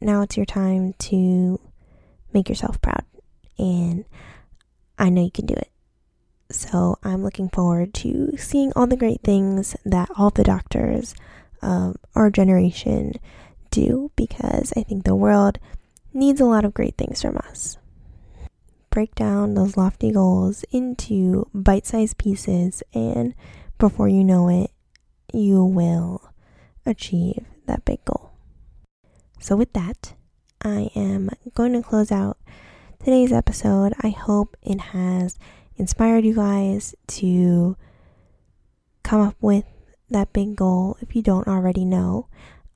now 0.00 0.22
it's 0.22 0.36
your 0.36 0.46
time 0.46 0.94
to 0.94 1.60
make 2.32 2.48
yourself 2.48 2.80
proud. 2.80 3.04
And 3.58 4.04
I 4.98 5.10
know 5.10 5.22
you 5.22 5.30
can 5.30 5.46
do 5.46 5.54
it. 5.54 5.70
So 6.50 6.98
I'm 7.04 7.22
looking 7.22 7.48
forward 7.48 7.94
to 7.94 8.36
seeing 8.36 8.72
all 8.74 8.86
the 8.86 8.96
great 8.96 9.20
things 9.22 9.76
that 9.84 10.08
all 10.16 10.30
the 10.30 10.42
doctors 10.42 11.14
of 11.62 11.96
our 12.14 12.30
generation 12.30 13.14
do 13.70 14.10
because 14.16 14.72
I 14.76 14.82
think 14.82 15.04
the 15.04 15.14
world 15.14 15.58
needs 16.12 16.40
a 16.40 16.44
lot 16.44 16.64
of 16.64 16.74
great 16.74 16.96
things 16.96 17.22
from 17.22 17.36
us. 17.36 17.76
Break 18.90 19.14
down 19.14 19.54
those 19.54 19.76
lofty 19.76 20.10
goals 20.10 20.64
into 20.72 21.48
bite 21.54 21.86
sized 21.86 22.18
pieces, 22.18 22.82
and 22.92 23.34
before 23.78 24.08
you 24.08 24.24
know 24.24 24.48
it, 24.48 24.72
you 25.32 25.64
will 25.64 26.28
achieve 26.84 27.44
that 27.66 27.84
big 27.84 28.04
goal. 28.04 28.32
So, 29.38 29.54
with 29.54 29.72
that, 29.74 30.14
I 30.62 30.90
am 30.96 31.30
going 31.54 31.72
to 31.74 31.82
close 31.82 32.10
out 32.10 32.38
today's 32.98 33.32
episode. 33.32 33.94
I 34.02 34.08
hope 34.08 34.56
it 34.60 34.80
has 34.80 35.38
inspired 35.76 36.24
you 36.24 36.34
guys 36.34 36.94
to 37.06 37.76
come 39.04 39.20
up 39.20 39.36
with 39.40 39.64
that 40.10 40.32
big 40.32 40.56
goal 40.56 40.98
if 41.00 41.14
you 41.14 41.22
don't 41.22 41.46
already 41.46 41.84
know, 41.84 42.26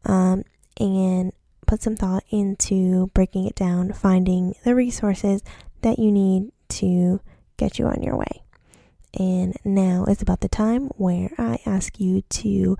um, 0.04 0.44
and 0.78 1.32
put 1.66 1.82
some 1.82 1.96
thought 1.96 2.22
into 2.30 3.08
breaking 3.14 3.46
it 3.46 3.56
down, 3.56 3.92
finding 3.92 4.54
the 4.64 4.76
resources 4.76 5.42
that 5.84 5.98
you 5.98 6.10
need 6.10 6.50
to 6.68 7.20
get 7.56 7.78
you 7.78 7.86
on 7.86 8.02
your 8.02 8.16
way. 8.16 8.42
And 9.18 9.54
now 9.64 10.04
is 10.06 10.20
about 10.20 10.40
the 10.40 10.48
time 10.48 10.88
where 10.96 11.30
I 11.38 11.58
ask 11.64 12.00
you 12.00 12.22
to 12.22 12.76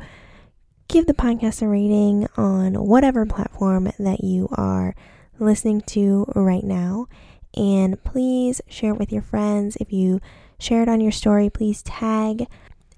give 0.89 1.07
the 1.07 1.15
podcast 1.15 1.63
a 1.63 1.69
rating 1.69 2.27
on 2.37 2.75
whatever 2.75 3.25
platform 3.25 3.91
that 3.99 4.25
you 4.25 4.49
are 4.53 4.95
listening 5.39 5.81
to 5.83 6.25
right 6.35 6.65
now. 6.65 7.07
And 7.57 8.03
please 8.03 8.61
share 8.69 8.93
it 8.93 8.99
with 8.99 9.13
your 9.13 9.23
friends. 9.23 9.77
If 9.81 9.93
you 9.93 10.21
share 10.59 10.83
it 10.83 10.89
on 10.89 11.01
your 11.01 11.13
story, 11.13 11.49
please 11.51 11.83
tag 11.83 12.47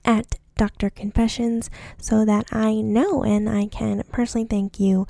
at 0.04 0.36
Dr. 0.56 0.88
Confessions 0.88 1.68
so 1.98 2.24
that 2.24 2.46
I 2.52 2.80
know 2.80 3.22
and 3.22 3.48
I 3.50 3.66
can 3.66 4.02
personally 4.10 4.46
thank 4.46 4.80
you 4.80 5.06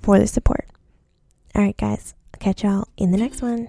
for 0.00 0.18
the 0.18 0.26
support. 0.26 0.66
All 1.54 1.62
right, 1.62 1.76
guys, 1.76 2.14
catch 2.38 2.64
y'all 2.64 2.88
in 2.98 3.12
the 3.12 3.18
next 3.18 3.40
one. 3.40 3.68